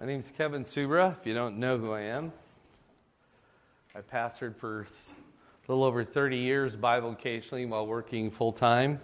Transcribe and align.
My 0.00 0.06
name 0.06 0.20
is 0.20 0.30
Kevin 0.30 0.64
Subra, 0.64 1.18
if 1.18 1.26
you 1.26 1.34
don't 1.34 1.58
know 1.58 1.76
who 1.76 1.90
I 1.90 2.02
am. 2.02 2.30
I 3.96 4.00
pastored 4.00 4.54
for 4.54 4.82
a 4.82 4.86
little 5.66 5.82
over 5.82 6.04
30 6.04 6.36
years, 6.36 6.76
Bible 6.76 7.10
occasionally, 7.10 7.66
while 7.66 7.84
working 7.84 8.30
full 8.30 8.52
time. 8.52 9.00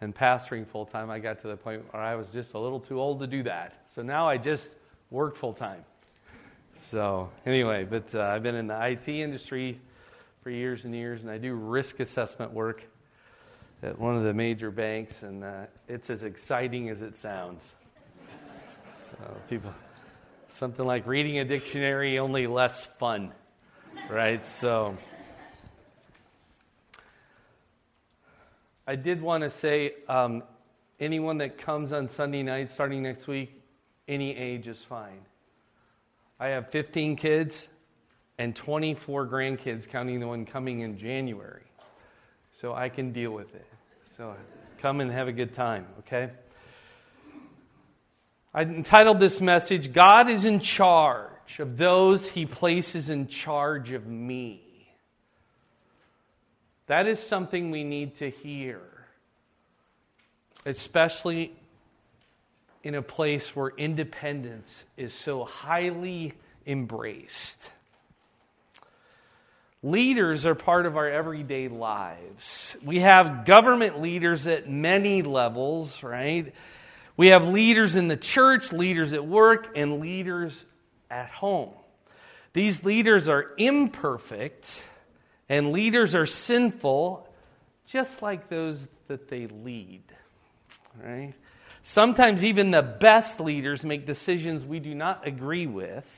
And 0.00 0.12
pastoring 0.12 0.66
full 0.66 0.84
time, 0.84 1.10
I 1.10 1.20
got 1.20 1.40
to 1.42 1.46
the 1.46 1.56
point 1.56 1.84
where 1.92 2.02
I 2.02 2.16
was 2.16 2.26
just 2.32 2.54
a 2.54 2.58
little 2.58 2.80
too 2.80 3.00
old 3.00 3.20
to 3.20 3.28
do 3.28 3.44
that. 3.44 3.84
So 3.94 4.02
now 4.02 4.26
I 4.26 4.36
just 4.36 4.72
work 5.12 5.36
full 5.36 5.52
time. 5.52 5.84
So, 6.74 7.30
anyway, 7.46 7.84
but 7.84 8.12
uh, 8.12 8.20
I've 8.22 8.42
been 8.42 8.56
in 8.56 8.66
the 8.66 8.84
IT 8.84 9.06
industry 9.06 9.78
for 10.42 10.50
years 10.50 10.86
and 10.86 10.92
years, 10.92 11.22
and 11.22 11.30
I 11.30 11.38
do 11.38 11.54
risk 11.54 12.00
assessment 12.00 12.52
work 12.52 12.82
at 13.84 13.96
one 13.96 14.16
of 14.16 14.24
the 14.24 14.34
major 14.34 14.72
banks, 14.72 15.22
and 15.22 15.44
uh, 15.44 15.66
it's 15.86 16.10
as 16.10 16.24
exciting 16.24 16.88
as 16.88 17.00
it 17.00 17.14
sounds. 17.14 17.64
So, 18.90 19.16
people 19.48 19.72
something 20.52 20.84
like 20.84 21.06
reading 21.06 21.38
a 21.38 21.44
dictionary, 21.44 22.18
only 22.18 22.46
less 22.46 22.86
fun, 22.86 23.32
right? 24.08 24.44
So, 24.44 24.96
I 28.86 28.96
did 28.96 29.22
want 29.22 29.44
to 29.44 29.50
say 29.50 29.94
um, 30.08 30.42
anyone 30.98 31.38
that 31.38 31.58
comes 31.58 31.92
on 31.92 32.08
Sunday 32.08 32.42
night 32.42 32.70
starting 32.70 33.02
next 33.02 33.26
week, 33.26 33.62
any 34.08 34.36
age 34.36 34.66
is 34.66 34.82
fine. 34.82 35.20
I 36.38 36.48
have 36.48 36.70
15 36.70 37.16
kids 37.16 37.68
and 38.38 38.56
24 38.56 39.28
grandkids, 39.28 39.88
counting 39.88 40.18
the 40.18 40.26
one 40.26 40.46
coming 40.46 40.80
in 40.80 40.98
January. 40.98 41.62
So 42.60 42.74
I 42.74 42.88
can 42.88 43.12
deal 43.12 43.30
with 43.30 43.54
it. 43.54 43.66
So 44.16 44.34
come 44.78 45.00
and 45.00 45.10
have 45.10 45.28
a 45.28 45.32
good 45.32 45.52
time, 45.52 45.86
okay? 46.00 46.30
I 48.52 48.62
entitled 48.62 49.20
this 49.20 49.40
message, 49.40 49.92
God 49.92 50.28
is 50.28 50.44
in 50.44 50.60
charge 50.60 51.58
of 51.60 51.76
those 51.76 52.28
he 52.28 52.46
places 52.46 53.08
in 53.08 53.28
charge 53.28 53.92
of 53.92 54.06
me. 54.06 54.62
That 56.86 57.06
is 57.06 57.20
something 57.20 57.70
we 57.70 57.84
need 57.84 58.16
to 58.16 58.28
hear, 58.28 58.80
especially 60.66 61.52
in 62.82 62.96
a 62.96 63.02
place 63.02 63.54
where 63.54 63.68
independence 63.76 64.84
is 64.96 65.12
so 65.12 65.44
highly 65.44 66.32
embraced. 66.66 67.60
Leaders 69.82 70.44
are 70.44 70.56
part 70.56 70.84
of 70.84 70.96
our 70.96 71.08
everyday 71.08 71.68
lives. 71.68 72.76
We 72.84 73.00
have 73.00 73.44
government 73.44 74.02
leaders 74.02 74.46
at 74.46 74.68
many 74.68 75.22
levels, 75.22 76.02
right? 76.02 76.52
We 77.20 77.26
have 77.26 77.48
leaders 77.48 77.96
in 77.96 78.08
the 78.08 78.16
church, 78.16 78.72
leaders 78.72 79.12
at 79.12 79.26
work, 79.26 79.76
and 79.76 80.00
leaders 80.00 80.58
at 81.10 81.28
home. 81.28 81.68
These 82.54 82.82
leaders 82.82 83.28
are 83.28 83.50
imperfect, 83.58 84.82
and 85.46 85.70
leaders 85.70 86.14
are 86.14 86.24
sinful, 86.24 87.28
just 87.84 88.22
like 88.22 88.48
those 88.48 88.78
that 89.08 89.28
they 89.28 89.48
lead. 89.48 90.02
Right? 90.98 91.34
Sometimes 91.82 92.42
even 92.42 92.70
the 92.70 92.80
best 92.80 93.38
leaders 93.38 93.84
make 93.84 94.06
decisions 94.06 94.64
we 94.64 94.80
do 94.80 94.94
not 94.94 95.26
agree 95.26 95.66
with, 95.66 96.08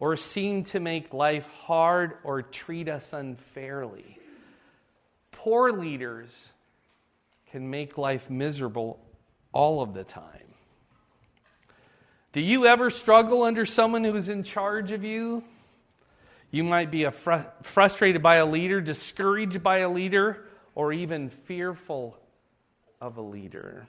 or 0.00 0.16
seem 0.16 0.64
to 0.64 0.80
make 0.80 1.14
life 1.14 1.48
hard 1.62 2.14
or 2.24 2.42
treat 2.42 2.88
us 2.88 3.12
unfairly. 3.12 4.18
Poor 5.30 5.70
leaders 5.70 6.28
can 7.52 7.70
make 7.70 7.96
life 7.96 8.28
miserable 8.28 8.98
all 9.52 9.82
of 9.82 9.94
the 9.94 10.04
time. 10.04 10.48
Do 12.32 12.40
you 12.40 12.66
ever 12.66 12.90
struggle 12.90 13.42
under 13.42 13.64
someone 13.66 14.04
who 14.04 14.14
is 14.14 14.28
in 14.28 14.42
charge 14.42 14.92
of 14.92 15.02
you? 15.02 15.42
You 16.50 16.64
might 16.64 16.90
be 16.90 17.04
fr- 17.10 17.46
frustrated 17.62 18.22
by 18.22 18.36
a 18.36 18.46
leader, 18.46 18.80
discouraged 18.80 19.62
by 19.62 19.78
a 19.78 19.88
leader, 19.88 20.44
or 20.74 20.92
even 20.92 21.30
fearful 21.30 22.16
of 23.00 23.16
a 23.16 23.22
leader. 23.22 23.86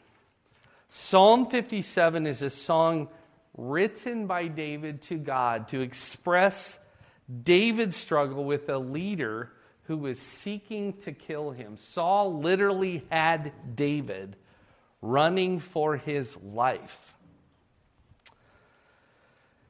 Psalm 0.90 1.46
57 1.46 2.26
is 2.26 2.42
a 2.42 2.50
song 2.50 3.10
written 3.56 4.26
by 4.26 4.48
David 4.48 5.02
to 5.04 5.18
God 5.18 5.68
to 5.70 5.82
express 5.82 6.80
David's 7.44 7.96
struggle 7.96 8.44
with 8.44 8.70
a 8.70 8.78
leader 8.78 9.52
who 9.84 9.98
was 9.98 10.20
seeking 10.20 10.94
to 10.94 11.12
kill 11.12 11.52
him. 11.52 11.78
Saul 11.78 12.40
literally 12.40 13.06
had 13.12 13.52
David 13.76 14.36
running 15.02 15.60
for 15.60 15.98
his 15.98 16.38
life. 16.38 17.16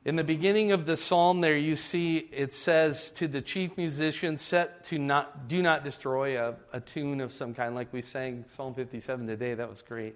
In 0.06 0.16
the 0.16 0.24
beginning 0.24 0.72
of 0.72 0.86
the 0.86 0.96
psalm, 0.96 1.42
there 1.42 1.58
you 1.58 1.76
see 1.76 2.18
it 2.18 2.54
says 2.54 3.12
to 3.12 3.28
the 3.28 3.42
chief 3.42 3.76
musician, 3.78 4.38
set 4.38 4.86
to 4.86 4.98
not, 4.98 5.48
do 5.48 5.62
not 5.62 5.84
destroy 5.84 6.42
a, 6.42 6.56
a 6.72 6.80
tune 6.80 7.20
of 7.20 7.34
some 7.34 7.54
kind, 7.54 7.76
like 7.76 7.92
we 7.92 8.02
sang 8.02 8.46
Psalm 8.56 8.74
57 8.74 9.28
today. 9.28 9.54
That 9.54 9.70
was 9.70 9.82
great. 9.82 10.16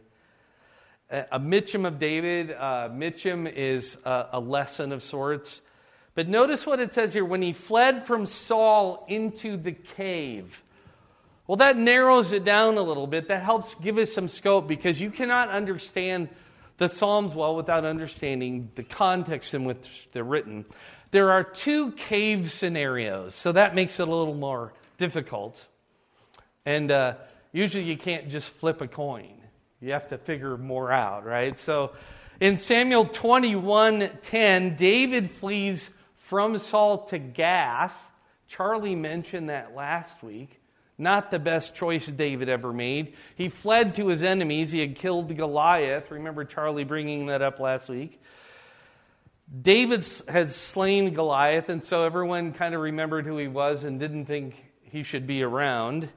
A, 1.11 1.25
a 1.33 1.39
Michtam 1.39 1.85
of 1.85 1.99
David. 1.99 2.51
Uh, 2.51 2.89
Michtam 2.91 3.51
is 3.53 3.97
a, 4.05 4.29
a 4.31 4.39
lesson 4.39 4.93
of 4.93 5.03
sorts. 5.03 5.61
But 6.15 6.29
notice 6.29 6.65
what 6.65 6.79
it 6.79 6.93
says 6.93 7.13
here 7.13 7.25
when 7.25 7.41
he 7.41 7.53
fled 7.53 8.05
from 8.05 8.25
Saul 8.25 9.05
into 9.09 9.57
the 9.57 9.73
cave. 9.73 10.63
Well, 11.45 11.57
that 11.57 11.77
narrows 11.77 12.31
it 12.31 12.45
down 12.45 12.77
a 12.77 12.81
little 12.81 13.07
bit. 13.07 13.27
That 13.27 13.43
helps 13.43 13.75
give 13.75 13.97
us 13.97 14.13
some 14.13 14.29
scope 14.29 14.67
because 14.67 15.01
you 15.01 15.11
cannot 15.11 15.49
understand 15.49 16.29
the 16.77 16.87
Psalms 16.87 17.35
well 17.35 17.55
without 17.55 17.85
understanding 17.85 18.71
the 18.75 18.83
context 18.83 19.53
in 19.53 19.65
which 19.65 20.07
they're 20.13 20.23
written. 20.23 20.65
There 21.11 21.31
are 21.31 21.43
two 21.43 21.91
cave 21.91 22.49
scenarios, 22.49 23.35
so 23.35 23.51
that 23.51 23.75
makes 23.75 23.99
it 23.99 24.07
a 24.07 24.11
little 24.11 24.33
more 24.33 24.73
difficult. 24.97 25.67
And 26.65 26.89
uh, 26.89 27.15
usually 27.51 27.83
you 27.83 27.97
can't 27.97 28.29
just 28.29 28.49
flip 28.49 28.81
a 28.81 28.87
coin, 28.87 29.41
you 29.81 29.91
have 29.91 30.07
to 30.09 30.17
figure 30.17 30.57
more 30.57 30.91
out, 30.91 31.25
right? 31.25 31.59
So 31.59 31.91
in 32.39 32.57
Samuel 32.57 33.05
21 33.05 34.09
10, 34.21 34.75
David 34.75 35.29
flees 35.29 35.91
from 36.15 36.57
Saul 36.57 37.03
to 37.05 37.19
Gath. 37.19 37.95
Charlie 38.47 38.95
mentioned 38.95 39.49
that 39.49 39.75
last 39.75 40.23
week. 40.23 40.62
Not 41.03 41.31
the 41.31 41.37
best 41.37 41.75
choice 41.75 42.07
David 42.07 42.47
ever 42.47 42.71
made. 42.71 43.13
He 43.35 43.49
fled 43.49 43.93
to 43.95 44.07
his 44.07 44.23
enemies. 44.23 44.71
He 44.71 44.79
had 44.79 44.95
killed 44.95 45.35
Goliath. 45.35 46.09
Remember 46.09 46.45
Charlie 46.45 46.85
bringing 46.85 47.25
that 47.25 47.41
up 47.41 47.59
last 47.59 47.89
week. 47.89 48.21
David 49.61 50.05
had 50.29 50.51
slain 50.51 51.13
Goliath, 51.13 51.67
and 51.67 51.83
so 51.83 52.05
everyone 52.05 52.53
kind 52.53 52.73
of 52.73 52.79
remembered 52.79 53.25
who 53.25 53.37
he 53.37 53.49
was 53.49 53.83
and 53.83 53.99
didn't 53.99 54.25
think 54.25 54.55
he 54.81 55.03
should 55.03 55.27
be 55.27 55.43
around. 55.43 56.07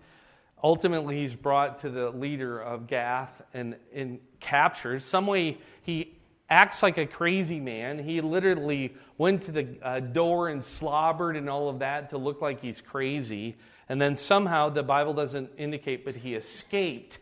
Ultimately, 0.63 1.17
he's 1.17 1.35
brought 1.35 1.81
to 1.81 1.91
the 1.91 2.11
leader 2.11 2.61
of 2.61 2.87
Gath 2.87 3.43
and, 3.53 3.75
and 3.93 4.21
captured. 4.39 5.03
Some 5.03 5.27
way 5.27 5.59
he 5.83 6.15
acts 6.49 6.81
like 6.81 6.97
a 6.97 7.07
crazy 7.07 7.59
man. 7.59 7.99
He 7.99 8.21
literally 8.21 8.95
went 9.19 9.43
to 9.43 9.53
the 9.53 9.67
uh, 9.83 9.99
door 9.99 10.49
and 10.49 10.65
slobbered 10.65 11.37
and 11.37 11.51
all 11.51 11.69
of 11.69 11.81
that 11.81 12.11
to 12.11 12.19
look 12.19 12.41
like 12.41 12.61
he's 12.61 12.81
crazy. 12.81 13.57
And 13.89 14.01
then 14.01 14.17
somehow, 14.17 14.69
the 14.69 14.83
Bible 14.83 15.15
doesn't 15.15 15.51
indicate, 15.59 16.05
but 16.05 16.17
he 16.17 16.35
escaped 16.35 17.19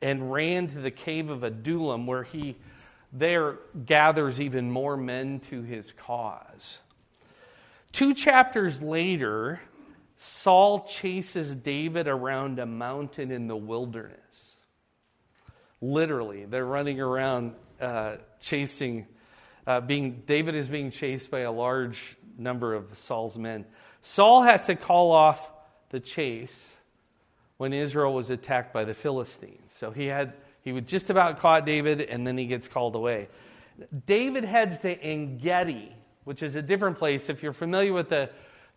and 0.00 0.32
ran 0.32 0.68
to 0.68 0.80
the 0.80 0.90
cave 0.90 1.30
of 1.30 1.42
Adullam, 1.42 2.06
where 2.06 2.22
he 2.22 2.56
there 3.12 3.58
gathers 3.86 4.40
even 4.40 4.70
more 4.70 4.96
men 4.96 5.40
to 5.50 5.62
his 5.62 5.92
cause. 5.92 6.78
Two 7.92 8.14
chapters 8.14 8.80
later, 8.80 9.60
Saul 10.16 10.84
chases 10.84 11.56
David 11.56 12.06
around 12.06 12.58
a 12.58 12.66
mountain 12.66 13.32
in 13.32 13.48
the 13.48 13.56
wilderness. 13.56 14.16
Literally, 15.80 16.44
they're 16.44 16.64
running 16.64 17.00
around 17.00 17.54
uh, 17.80 18.16
chasing, 18.40 19.06
uh, 19.66 19.80
being, 19.80 20.22
David 20.26 20.54
is 20.54 20.68
being 20.68 20.90
chased 20.90 21.30
by 21.30 21.40
a 21.40 21.50
large 21.50 22.16
number 22.38 22.74
of 22.74 22.96
Saul's 22.96 23.36
men. 23.36 23.64
Saul 24.02 24.42
has 24.42 24.66
to 24.66 24.76
call 24.76 25.10
off 25.10 25.50
the 25.90 26.00
chase 26.00 26.66
when 27.58 27.72
Israel 27.72 28.14
was 28.14 28.30
attacked 28.30 28.72
by 28.72 28.84
the 28.84 28.94
Philistines. 28.94 29.74
So 29.78 29.90
he 29.90 30.06
had 30.06 30.32
he 30.62 30.72
was 30.72 30.84
just 30.84 31.10
about 31.10 31.38
caught 31.38 31.64
David, 31.64 32.00
and 32.00 32.26
then 32.26 32.36
he 32.36 32.46
gets 32.46 32.68
called 32.68 32.94
away. 32.94 33.28
David 34.06 34.44
heads 34.44 34.78
to 34.80 34.90
Engedi, 35.00 35.94
which 36.24 36.42
is 36.42 36.54
a 36.54 36.62
different 36.62 36.98
place. 36.98 37.28
If 37.28 37.42
you're 37.42 37.52
familiar 37.52 37.92
with 37.92 38.10
the, 38.10 38.30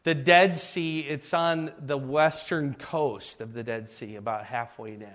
the 0.03 0.15
Dead 0.15 0.57
Sea, 0.57 1.01
it's 1.01 1.33
on 1.33 1.71
the 1.79 1.97
western 1.97 2.73
coast 2.73 3.41
of 3.41 3.53
the 3.53 3.63
Dead 3.63 3.89
Sea, 3.89 4.15
about 4.15 4.45
halfway 4.45 4.95
down. 4.95 5.09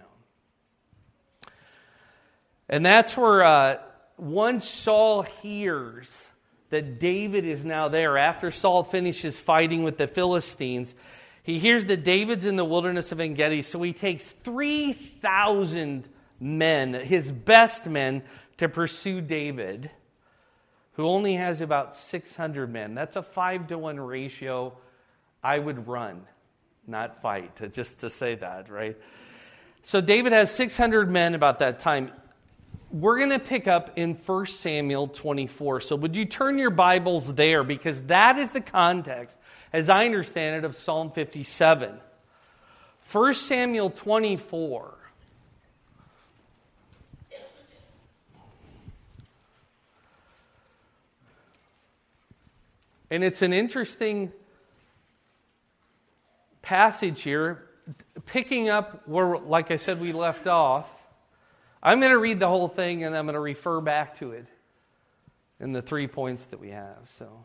And 2.69 2.85
that's 2.85 3.17
where 3.17 3.43
uh, 3.43 3.79
once 4.19 4.69
Saul 4.69 5.23
hears 5.23 6.27
that 6.69 7.01
David 7.01 7.47
is 7.47 7.65
now 7.65 7.89
there, 7.89 8.19
after 8.19 8.51
Saul 8.51 8.83
finishes 8.83 9.39
fighting 9.39 9.85
with 9.85 9.97
the 9.97 10.07
Philistines, 10.07 10.95
he 11.49 11.59
hears 11.59 11.87
that 11.87 12.05
David's 12.05 12.45
in 12.45 12.57
the 12.57 12.65
wilderness 12.65 13.11
of 13.11 13.21
Engedi, 13.21 13.63
so 13.63 13.81
he 13.81 13.95
takes 13.95 14.27
3,000 14.27 16.07
men, 16.39 16.93
his 16.93 17.33
best 17.33 17.87
men, 17.87 18.23
to 18.59 18.69
pursue 18.69 19.23
David, 19.23 19.91
who 20.93 21.07
only 21.07 21.37
has 21.37 21.63
about 21.63 21.97
600 21.97 22.71
men. 22.71 22.95
That's 22.95 23.17
a 23.17 23.23
5 23.23 23.69
to 23.69 23.79
1 23.79 23.99
ratio. 23.99 24.77
I 25.43 25.59
would 25.59 25.89
run, 25.89 26.27
not 26.87 27.23
fight, 27.23 27.73
just 27.73 28.01
to 28.01 28.11
say 28.11 28.35
that, 28.35 28.69
right? 28.69 28.99
So 29.83 30.03
David 30.03 30.33
has 30.33 30.55
600 30.55 31.11
men 31.11 31.35
about 31.35 31.61
that 31.61 31.81
time. 31.81 32.13
We're 32.91 33.19
going 33.19 33.31
to 33.31 33.39
pick 33.39 33.69
up 33.69 33.93
in 33.97 34.15
1 34.15 34.47
Samuel 34.47 35.09
24. 35.09 35.83
So 35.83 35.97
would 35.97 36.17
you 36.17 36.25
turn 36.25 36.59
your 36.59 36.71
Bibles 36.71 37.35
there 37.35 37.63
because 37.63 38.03
that 38.05 38.39
is 38.39 38.51
the 38.51 38.63
context, 38.63 39.37
as 39.73 39.91
I 39.91 40.07
understand 40.07 40.57
it, 40.57 40.65
of 40.65 40.75
Psalm 40.75 41.11
57. 41.11 41.99
1 43.13 43.35
Samuel 43.35 43.91
24. 43.91 44.95
And 53.11 53.25
it's 53.25 53.43
an 53.43 53.53
interesting 53.53 54.33
passage 56.61 57.23
here, 57.23 57.65
picking 58.27 58.69
up 58.69 59.09
where, 59.09 59.39
like 59.39 59.71
I 59.71 59.77
said, 59.77 60.01
we 60.01 60.13
left 60.13 60.47
off. 60.47 60.98
I'm 61.83 62.01
going 62.01 62.13
to 62.13 62.19
read 62.19 62.41
the 62.41 62.49
whole 62.49 62.69
thing 62.69 63.05
and 63.05 63.17
I'm 63.17 63.27
going 63.27 63.35
to 63.35 63.41
refer 63.41 63.81
back 63.81 64.19
to 64.19 64.33
it 64.33 64.47
in 65.61 65.73
the 65.73 65.83
three 65.83 66.07
points 66.07 66.47
that 66.47 66.61
we 66.61 66.71
have. 66.71 66.99
So, 67.19 67.45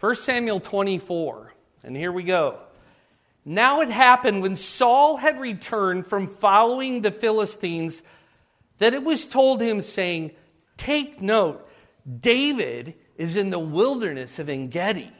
1 0.00 0.14
Samuel 0.16 0.60
24, 0.60 1.52
and 1.84 1.96
here 1.96 2.12
we 2.12 2.22
go. 2.22 2.58
Now 3.44 3.80
it 3.80 3.90
happened 3.90 4.42
when 4.42 4.56
Saul 4.56 5.16
had 5.16 5.40
returned 5.40 6.06
from 6.06 6.26
following 6.26 7.00
the 7.00 7.10
Philistines 7.10 8.02
that 8.78 8.94
it 8.94 9.02
was 9.02 9.26
told 9.26 9.60
him, 9.60 9.82
saying, 9.82 10.32
Take 10.76 11.20
note, 11.20 11.68
David 12.20 12.94
is 13.16 13.36
in 13.36 13.50
the 13.50 13.58
wilderness 13.58 14.38
of 14.38 14.48
En 14.48 14.68
Gedi. 14.68 15.10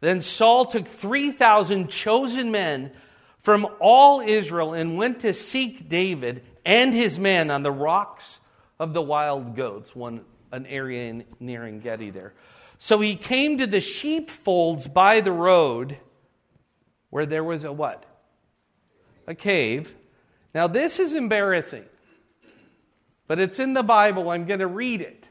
Then 0.00 0.20
Saul 0.20 0.66
took 0.66 0.86
3,000 0.86 1.88
chosen 1.88 2.50
men 2.50 2.92
from 3.38 3.66
all 3.80 4.20
Israel 4.20 4.72
and 4.72 4.96
went 4.96 5.20
to 5.20 5.32
seek 5.32 5.88
David 5.88 6.44
and 6.64 6.94
his 6.94 7.18
men 7.18 7.50
on 7.50 7.62
the 7.62 7.72
rocks 7.72 8.40
of 8.78 8.92
the 8.94 9.02
wild 9.02 9.56
goats, 9.56 9.94
one, 9.94 10.24
an 10.50 10.66
area 10.66 11.08
in, 11.08 11.24
near 11.40 11.64
En 11.64 11.80
Gedi 11.80 12.10
there. 12.10 12.34
So 12.78 13.00
he 13.00 13.14
came 13.14 13.58
to 13.58 13.66
the 13.66 13.80
sheepfolds 13.80 14.88
by 14.88 15.20
the 15.20 15.32
road 15.32 15.98
where 17.10 17.26
there 17.26 17.44
was 17.44 17.64
a 17.64 17.72
what? 17.72 18.04
A 19.26 19.34
cave. 19.34 19.94
Now, 20.54 20.66
this 20.66 20.98
is 20.98 21.14
embarrassing, 21.14 21.84
but 23.26 23.38
it's 23.38 23.58
in 23.58 23.72
the 23.72 23.82
Bible. 23.82 24.30
I'm 24.30 24.46
going 24.46 24.60
to 24.60 24.66
read 24.66 25.00
it. 25.00 25.28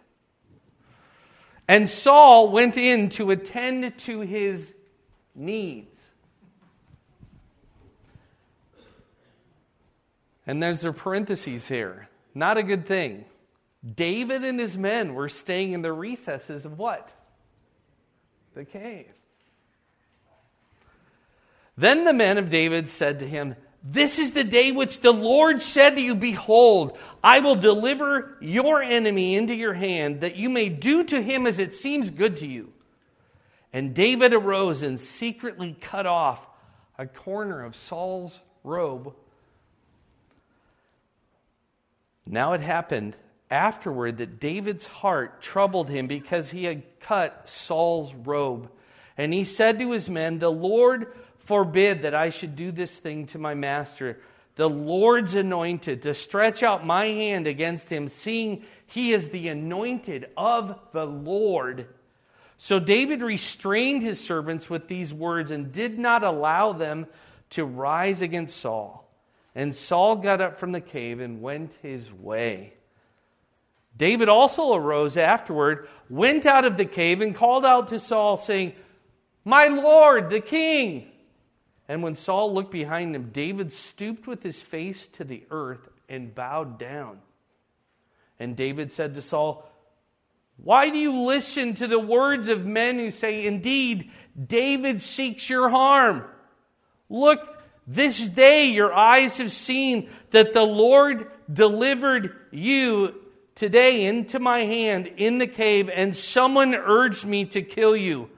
And 1.68 1.88
Saul 1.88 2.50
went 2.50 2.78
in 2.78 3.10
to 3.10 3.32
attend 3.32 3.98
to 4.00 4.22
his 4.22 4.74
needs. 5.36 5.91
And 10.52 10.62
there's 10.62 10.84
a 10.84 10.92
parentheses 10.92 11.70
here. 11.70 12.10
Not 12.36 12.58
a 12.58 12.64
good 12.64 12.86
thing. 12.86 13.24
David 13.96 14.44
and 14.44 14.60
his 14.60 14.78
men 14.78 15.14
were 15.14 15.30
staying 15.30 15.72
in 15.72 15.82
the 15.82 15.94
recesses 15.94 16.66
of 16.66 16.78
what? 16.78 17.10
The 18.54 18.66
cave. 18.66 19.14
Then 21.78 22.04
the 22.04 22.12
men 22.12 22.38
of 22.38 22.50
David 22.50 22.90
said 22.90 23.20
to 23.20 23.26
him, 23.26 23.56
this 23.82 24.20
is 24.20 24.32
the 24.32 24.44
day 24.44 24.74
which 24.74 25.00
the 25.00 25.14
Lord 25.14 25.62
said 25.62 25.96
to 25.96 26.02
you, 26.02 26.16
Behold, 26.16 26.98
I 27.24 27.40
will 27.40 27.56
deliver 27.56 28.38
your 28.42 28.84
enemy 28.84 29.36
into 29.38 29.56
your 29.56 29.74
hand, 29.74 30.20
that 30.20 30.36
you 30.36 30.50
may 30.50 30.68
do 30.68 31.06
to 31.06 31.22
him 31.22 31.48
as 31.48 31.60
it 31.60 31.74
seems 31.74 32.10
good 32.10 32.36
to 32.38 32.46
you. 32.46 32.74
And 33.72 33.96
David 33.96 34.34
arose 34.34 34.84
and 34.84 35.00
secretly 35.00 35.78
cut 35.80 36.06
off 36.06 36.46
a 36.98 37.08
corner 37.08 37.64
of 37.64 37.74
Saul's 37.74 38.38
robe. 38.66 39.16
Now 42.26 42.54
it 42.54 42.62
happened 42.62 43.18
afterward 43.50 44.18
that 44.18 44.40
David's 44.40 44.88
heart 44.88 45.42
troubled 45.42 45.90
him 45.90 46.08
because 46.08 46.52
he 46.52 46.64
had 46.64 46.84
cut 47.00 47.50
Saul's 47.50 48.14
robe. 48.14 48.72
And 49.18 49.34
he 49.34 49.44
said 49.44 49.80
to 49.80 49.92
his 49.92 50.10
men, 50.10 50.40
The 50.40 50.52
Lord 50.52 51.14
forbid 51.38 52.04
that 52.04 52.16
I 52.16 52.30
should 52.30 52.56
do 52.56 52.72
this 52.72 52.92
thing 52.92 53.26
to 53.28 53.38
my 53.38 53.54
master, 53.54 54.20
the 54.56 54.70
Lord's 54.70 55.36
anointed, 55.36 56.04
to 56.04 56.14
stretch 56.14 56.64
out 56.64 56.86
my 56.86 57.08
hand 57.08 57.48
against 57.48 57.90
him, 57.90 58.08
seeing 58.08 58.64
he 58.86 59.14
is 59.14 59.30
the 59.30 59.48
anointed 59.48 60.30
of 60.38 60.80
the 60.92 61.06
Lord. 61.06 61.88
So 62.58 62.80
David 62.80 63.22
restrained 63.22 64.04
his 64.04 64.24
servants 64.24 64.70
with 64.70 64.88
these 64.88 65.14
words 65.14 65.52
and 65.52 65.72
did 65.72 65.98
not 65.98 66.24
allow 66.24 66.74
them 66.74 67.08
to 67.52 67.66
rise 67.66 68.22
against 68.22 68.58
Saul. 68.58 69.01
And 69.54 69.76
Saul 69.76 70.18
got 70.18 70.42
up 70.42 70.58
from 70.58 70.72
the 70.72 70.82
cave 70.82 71.20
and 71.20 71.42
went 71.42 71.76
his 71.82 72.12
way. 72.12 72.74
David 73.98 74.30
also 74.30 74.74
arose 74.74 75.18
afterward, 75.18 75.88
went 76.10 76.46
out 76.46 76.66
of 76.66 76.78
the 76.78 76.86
cave, 76.86 77.22
and 77.22 77.36
called 77.36 77.66
out 77.66 77.90
to 77.90 78.00
Saul, 78.00 78.38
saying, 78.38 78.74
My 79.44 79.68
Lord, 79.68 80.30
the 80.30 80.40
king. 80.40 81.08
And 81.88 82.02
when 82.02 82.16
Saul 82.16 82.54
looked 82.54 82.72
behind 82.72 83.16
him, 83.16 83.32
David 83.34 83.74
stooped 83.74 84.26
with 84.28 84.44
his 84.44 84.62
face 84.62 85.08
to 85.10 85.26
the 85.26 85.44
earth 85.52 85.90
and 86.08 86.34
bowed 86.34 86.80
down. 86.80 87.20
And 88.40 88.56
David 88.56 88.92
said 88.92 89.14
to 89.16 89.22
Saul, 89.22 89.70
Why 90.56 90.90
do 90.90 90.98
you 90.98 91.26
listen 91.26 91.74
to 91.76 91.88
the 91.88 92.00
words 92.00 92.48
of 92.48 92.66
men 92.66 92.98
who 92.98 93.12
say, 93.12 93.46
Indeed, 93.46 94.10
David 94.48 95.02
seeks 95.02 95.50
your 95.50 95.70
harm? 95.70 96.24
Look, 97.10 97.61
this 97.94 98.28
day 98.30 98.66
your 98.68 98.94
eyes 98.94 99.38
have 99.38 99.52
seen 99.52 100.10
that 100.32 100.54
the 100.54 100.64
Lord 100.64 101.30
delivered 101.52 102.36
you 102.52 103.16
today 103.56 104.06
into 104.06 104.40
my 104.40 104.60
hand 104.60 105.08
in 105.18 105.38
the 105.38 105.48
cave, 105.48 105.90
and 105.90 106.16
someone 106.16 106.74
urged 106.74 107.26
me 107.26 107.46
to 107.46 107.62
kill 107.62 107.96
you. 107.96 108.30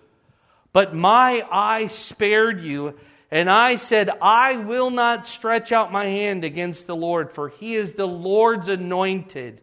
But 0.72 0.96
my 0.96 1.46
eye 1.52 1.88
spared 1.88 2.62
you 2.62 2.96
and 3.34 3.50
I 3.50 3.78
said, 3.78 4.12
I 4.22 4.58
will 4.58 4.92
not 4.92 5.26
stretch 5.26 5.72
out 5.72 5.92
my 5.92 6.06
hand 6.06 6.46
against 6.46 6.86
the 6.86 6.96
Lord, 6.96 7.32
for 7.32 7.50
he 7.50 7.74
is 7.74 7.94
the 7.94 8.06
Lord's 8.06 8.68
anointed. 8.68 9.60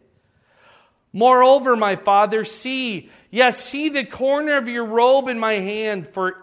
Moreover, 1.13 1.77
my 1.77 1.95
father, 1.95 2.43
see, 2.43 3.09
yes, 3.29 3.63
see 3.63 3.87
the 3.87 4.03
corner 4.03 4.57
of 4.57 4.67
your 4.67 4.83
robe 4.83 5.29
in 5.29 5.39
my 5.39 5.53
hand, 5.53 6.05
for 6.05 6.35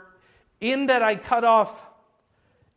in 0.58 0.86
that 0.86 1.02
I 1.02 1.16
cut 1.16 1.44
off 1.44 1.84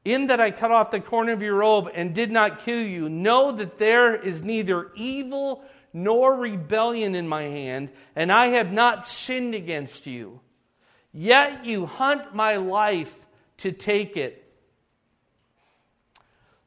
in 0.03 0.27
that 0.27 0.39
I 0.39 0.51
cut 0.51 0.71
off 0.71 0.91
the 0.91 0.99
corner 0.99 1.31
of 1.31 1.41
your 1.41 1.55
robe 1.55 1.89
and 1.93 2.15
did 2.15 2.31
not 2.31 2.59
kill 2.59 2.81
you, 2.81 3.09
know 3.09 3.51
that 3.51 3.77
there 3.77 4.15
is 4.15 4.41
neither 4.41 4.91
evil 4.95 5.63
nor 5.93 6.35
rebellion 6.35 7.15
in 7.15 7.27
my 7.27 7.43
hand, 7.43 7.91
and 8.15 8.31
I 8.31 8.47
have 8.47 8.71
not 8.71 9.05
sinned 9.05 9.53
against 9.53 10.07
you. 10.07 10.39
Yet 11.13 11.65
you 11.65 11.85
hunt 11.85 12.33
my 12.33 12.55
life 12.55 13.13
to 13.57 13.71
take 13.71 14.15
it. 14.17 14.37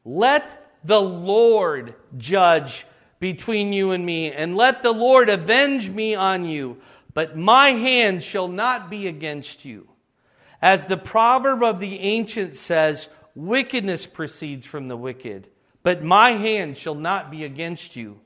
Let 0.05 0.79
the 0.85 1.01
Lord 1.01 1.95
judge 2.17 2.87
between 3.19 3.73
you 3.73 3.93
and 3.93 4.05
me, 4.05 4.31
and 4.31 4.55
let 4.55 4.83
the 4.83 4.93
Lord 4.93 5.31
avenge 5.31 5.89
me 5.89 6.15
on 6.15 6.45
you, 6.45 6.77
but 7.15 7.39
my 7.39 7.71
hand 7.71 8.23
shall 8.23 8.49
not 8.49 8.91
be 8.91 9.07
against 9.07 9.65
you. 9.65 9.89
As 10.61 10.87
the 10.87 10.99
proverb 10.99 11.63
of 11.63 11.81
the 11.81 12.01
ancient 12.01 12.55
says, 12.55 13.09
wickedness 13.35 14.07
proceeds 14.07 14.67
from 14.67 14.89
the 14.89 14.97
wicked, 14.97 15.49
but 15.83 16.03
my 16.03 16.33
hand 16.33 16.77
shall 16.77 16.95
not 16.95 17.31
be 17.31 17.45
against 17.45 17.97
you. 17.97 18.21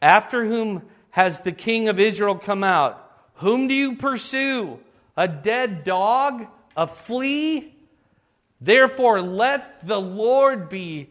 After 0.00 0.44
whom 0.44 0.82
has 1.10 1.40
the 1.40 1.52
king 1.52 1.88
of 1.88 2.00
Israel 2.00 2.34
come 2.34 2.64
out? 2.64 2.98
Whom 3.36 3.68
do 3.68 3.74
you 3.74 3.96
pursue? 3.96 4.80
A 5.16 5.28
dead 5.28 5.84
dog? 5.84 6.46
A 6.76 6.86
flea? 6.86 7.74
Therefore, 8.60 9.20
let 9.20 9.86
the 9.86 10.00
Lord 10.00 10.68
be 10.68 11.10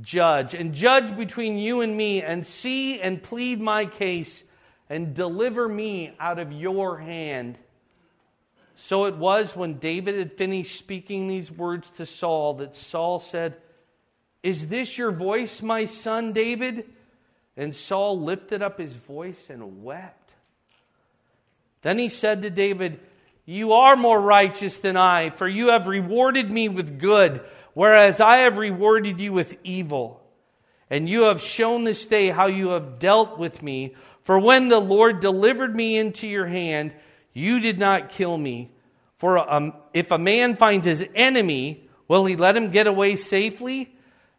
judge 0.00 0.54
and 0.54 0.74
judge 0.74 1.16
between 1.16 1.58
you 1.58 1.80
and 1.80 1.96
me 1.96 2.22
and 2.22 2.44
see 2.44 3.00
and 3.00 3.22
plead 3.22 3.60
my 3.60 3.86
case 3.86 4.42
and 4.88 5.14
deliver 5.14 5.68
me 5.68 6.14
out 6.18 6.38
of 6.38 6.52
your 6.52 6.98
hand. 6.98 7.58
So 8.74 9.04
it 9.04 9.16
was 9.16 9.54
when 9.54 9.78
David 9.78 10.16
had 10.16 10.36
finished 10.36 10.76
speaking 10.76 11.28
these 11.28 11.50
words 11.50 11.90
to 11.92 12.06
Saul 12.06 12.54
that 12.54 12.74
Saul 12.74 13.18
said, 13.18 13.56
Is 14.42 14.68
this 14.68 14.98
your 14.98 15.12
voice, 15.12 15.62
my 15.62 15.84
son 15.84 16.32
David? 16.32 16.88
And 17.56 17.74
Saul 17.74 18.20
lifted 18.20 18.62
up 18.62 18.78
his 18.78 18.92
voice 18.92 19.50
and 19.50 19.84
wept. 19.84 20.34
Then 21.82 21.98
he 21.98 22.08
said 22.08 22.42
to 22.42 22.50
David, 22.50 23.00
you 23.44 23.72
are 23.72 23.96
more 23.96 24.20
righteous 24.20 24.78
than 24.78 24.96
I, 24.96 25.30
for 25.30 25.48
you 25.48 25.70
have 25.70 25.88
rewarded 25.88 26.50
me 26.50 26.68
with 26.68 27.00
good, 27.00 27.40
whereas 27.74 28.20
I 28.20 28.38
have 28.38 28.58
rewarded 28.58 29.18
you 29.18 29.32
with 29.32 29.58
evil. 29.64 30.20
And 30.88 31.08
you 31.08 31.22
have 31.22 31.42
shown 31.42 31.84
this 31.84 32.06
day 32.06 32.28
how 32.28 32.46
you 32.46 32.68
have 32.70 32.98
dealt 32.98 33.38
with 33.38 33.62
me, 33.62 33.94
For 34.22 34.38
when 34.38 34.68
the 34.68 34.80
Lord 34.80 35.18
delivered 35.18 35.74
me 35.74 35.96
into 35.98 36.28
your 36.28 36.46
hand, 36.46 36.94
you 37.32 37.60
did 37.60 37.78
not 37.78 38.08
kill 38.08 38.36
me. 38.36 38.70
For 39.16 39.38
um, 39.38 39.74
if 39.94 40.10
a 40.10 40.18
man 40.18 40.56
finds 40.56 40.86
his 40.86 41.06
enemy, 41.14 41.88
will 42.08 42.24
he 42.24 42.36
let 42.36 42.56
him 42.56 42.70
get 42.70 42.86
away 42.86 43.16
safely? 43.16 43.94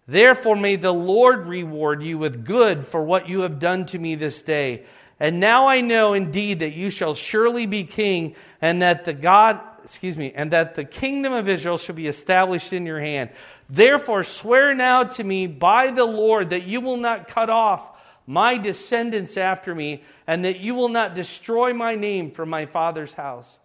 Therefore, 0.07 0.55
may 0.55 0.75
the 0.75 0.91
Lord 0.91 1.47
reward 1.47 2.03
you 2.03 2.17
with 2.17 2.43
good 2.43 2.85
for 2.85 3.01
what 3.03 3.29
you 3.29 3.41
have 3.41 3.59
done 3.59 3.85
to 3.87 3.99
me 3.99 4.15
this 4.15 4.43
day. 4.43 4.83
And 5.19 5.39
now 5.39 5.67
I 5.67 5.79
know 5.79 6.13
indeed 6.13 6.59
that 6.59 6.73
you 6.73 6.89
shall 6.89 7.15
surely 7.15 7.65
be 7.65 7.85
king, 7.85 8.35
and 8.61 8.81
that 8.81 9.05
the 9.05 9.13
God, 9.13 9.61
excuse 9.83 10.17
me, 10.17 10.33
and 10.35 10.51
that 10.51 10.75
the 10.75 10.83
kingdom 10.83 11.31
of 11.31 11.47
Israel 11.47 11.77
shall 11.77 11.95
be 11.95 12.07
established 12.07 12.73
in 12.73 12.85
your 12.85 12.99
hand. 12.99 13.29
Therefore, 13.69 14.25
swear 14.25 14.73
now 14.75 15.03
to 15.03 15.23
me 15.23 15.47
by 15.47 15.91
the 15.91 16.03
Lord 16.03 16.49
that 16.49 16.67
you 16.67 16.81
will 16.81 16.97
not 16.97 17.29
cut 17.29 17.49
off 17.49 17.92
my 18.25 18.57
descendants 18.57 19.37
after 19.37 19.75
me, 19.75 20.03
and 20.27 20.45
that 20.45 20.59
you 20.59 20.75
will 20.75 20.89
not 20.89 21.15
destroy 21.15 21.73
my 21.73 21.95
name 21.95 22.31
from 22.31 22.49
my 22.49 22.65
father's 22.65 23.13
house. 23.15 23.57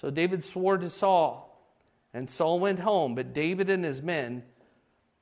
So 0.00 0.10
David 0.10 0.44
swore 0.44 0.78
to 0.78 0.90
Saul, 0.90 1.60
and 2.14 2.28
Saul 2.30 2.60
went 2.60 2.80
home, 2.80 3.14
but 3.14 3.32
David 3.32 3.70
and 3.70 3.84
his 3.84 4.02
men 4.02 4.42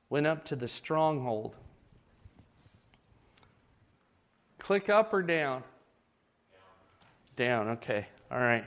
went 0.09 0.27
up 0.27 0.45
to 0.45 0.55
the 0.55 0.67
stronghold. 0.67 1.55
Click 4.59 4.89
up 4.89 5.13
or 5.13 5.21
down? 5.21 5.63
Down, 7.35 7.69
okay. 7.69 8.07
All 8.31 8.39
right. 8.39 8.65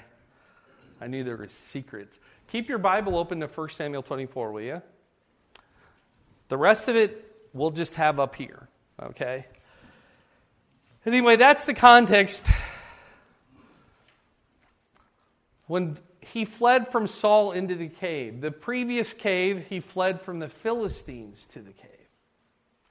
I 1.01 1.07
knew 1.07 1.25
there 1.25 1.37
were 1.37 1.49
secrets. 1.49 2.19
Keep 2.49 2.69
your 2.69 2.79
Bible 2.79 3.17
open 3.17 3.41
to 3.41 3.47
1 3.47 3.69
Samuel 3.71 4.03
24, 4.03 4.53
will 4.53 4.61
you? 4.61 4.83
The 6.49 6.57
rest 6.57 6.89
of 6.89 6.97
it 6.97 7.25
we'll 7.53 7.71
just 7.71 7.95
have 7.95 8.19
up 8.19 8.35
here, 8.35 8.69
okay? 9.03 9.47
Anyway, 11.07 11.37
that's 11.37 11.65
the 11.65 11.75
context. 11.75 12.45
When 15.67 15.99
he 16.21 16.45
fled 16.45 16.91
from 16.91 17.07
Saul 17.07 17.53
into 17.53 17.75
the 17.75 17.89
cave, 17.89 18.41
the 18.41 18.51
previous 18.51 19.13
cave, 19.15 19.67
he 19.69 19.81
fled 19.81 20.23
from 20.23 20.39
the 20.39 20.49
Philistines 20.49 21.47
to 21.53 21.61
the 21.61 21.73
cave. 21.73 21.89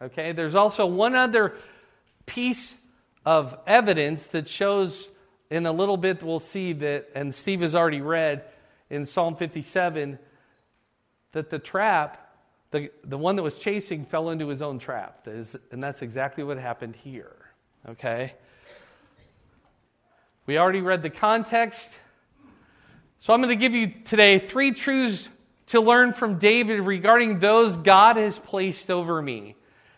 Okay, 0.01 0.31
there's 0.31 0.55
also 0.55 0.85
one 0.85 1.15
other 1.15 1.55
piece 2.25 2.75
of 3.25 3.57
evidence 3.65 4.27
that 4.27 4.47
shows 4.47 5.09
in 5.49 5.65
a 5.65 5.71
little 5.71 5.97
bit, 5.97 6.21
we'll 6.21 6.39
see 6.39 6.73
that, 6.73 7.09
and 7.15 7.33
Steve 7.33 7.61
has 7.61 7.73
already 7.73 8.01
read 8.01 8.43
in 8.89 9.05
Psalm 9.05 9.35
57, 9.35 10.19
that 11.31 11.49
the 11.49 11.59
trap, 11.59 12.35
the, 12.71 12.91
the 13.03 13.17
one 13.17 13.35
that 13.37 13.43
was 13.43 13.55
chasing, 13.55 14.05
fell 14.05 14.29
into 14.29 14.47
his 14.47 14.61
own 14.61 14.79
trap. 14.79 15.27
And 15.27 15.81
that's 15.81 16.01
exactly 16.01 16.43
what 16.43 16.57
happened 16.57 16.95
here. 16.95 17.35
Okay? 17.89 18.33
We 20.45 20.57
already 20.57 20.81
read 20.81 21.01
the 21.01 21.09
context. 21.09 21.91
So 23.19 23.33
I'm 23.33 23.41
going 23.41 23.49
to 23.49 23.59
give 23.59 23.75
you 23.75 23.91
today 24.05 24.39
three 24.39 24.71
truths 24.71 25.29
to 25.67 25.81
learn 25.81 26.13
from 26.13 26.39
David 26.39 26.79
regarding 26.81 27.39
those 27.39 27.75
God 27.75 28.15
has 28.15 28.39
placed 28.39 28.89
over 28.89 29.21
me. 29.21 29.55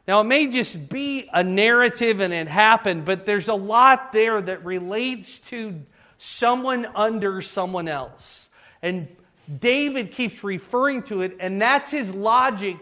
Now, 0.08 0.22
it 0.22 0.24
may 0.24 0.48
just 0.48 0.90
be 0.90 1.30
a 1.32 1.44
narrative 1.44 2.20
and 2.20 2.34
it 2.34 2.48
happened, 2.48 3.06
but 3.06 3.28
there's 3.28 3.48
a 3.48 3.54
lot 3.54 4.12
there 4.12 4.42
that 4.42 4.66
relates 4.66 5.40
to 5.42 5.80
someone 6.18 6.88
under 6.96 7.44
someone 7.44 7.88
else. 7.88 8.50
And 8.82 9.08
David 9.60 10.12
keeps 10.12 10.44
referring 10.44 11.04
to 11.04 11.22
it, 11.22 11.38
and 11.40 11.62
that's 11.62 11.92
his 11.92 12.12
logic 12.14 12.78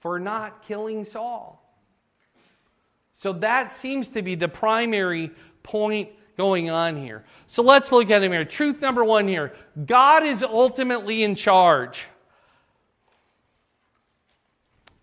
for 0.00 0.18
not 0.18 0.64
killing 0.64 1.04
Saul. 1.04 1.60
So 3.20 3.34
that 3.34 3.74
seems 3.74 4.08
to 4.08 4.22
be 4.22 4.34
the 4.34 4.48
primary 4.48 5.30
point 5.62 6.08
going 6.38 6.70
on 6.70 6.96
here. 6.96 7.22
So 7.46 7.62
let's 7.62 7.92
look 7.92 8.08
at 8.08 8.22
him 8.22 8.32
here. 8.32 8.46
Truth 8.46 8.80
number 8.80 9.04
one 9.04 9.28
here 9.28 9.52
God 9.84 10.24
is 10.24 10.42
ultimately 10.42 11.22
in 11.22 11.34
charge. 11.34 12.06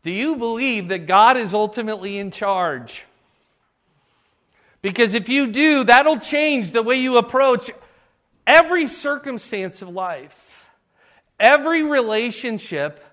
Do 0.02 0.10
you 0.12 0.36
believe 0.36 0.88
that 0.88 1.06
God 1.06 1.38
is 1.38 1.54
ultimately 1.54 2.18
in 2.18 2.32
charge? 2.32 3.04
Because 4.82 5.14
if 5.14 5.30
you 5.30 5.52
do, 5.52 5.84
that'll 5.84 6.18
change 6.18 6.72
the 6.72 6.82
way 6.82 6.96
you 6.96 7.18
approach 7.18 7.70
every 8.48 8.88
circumstance 8.88 9.84
of 9.84 9.90
life, 9.90 10.68
every 11.40 11.84
relationship, 11.84 13.04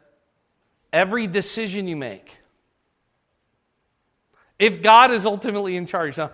every 0.95 1.27
decision 1.27 1.89
you 1.89 1.97
make. 1.97 2.39
If 4.59 4.83
God 4.83 5.11
is 5.11 5.27
ultimately 5.27 5.77
in 5.77 5.87
charge. 5.87 6.17
Now, 6.17 6.31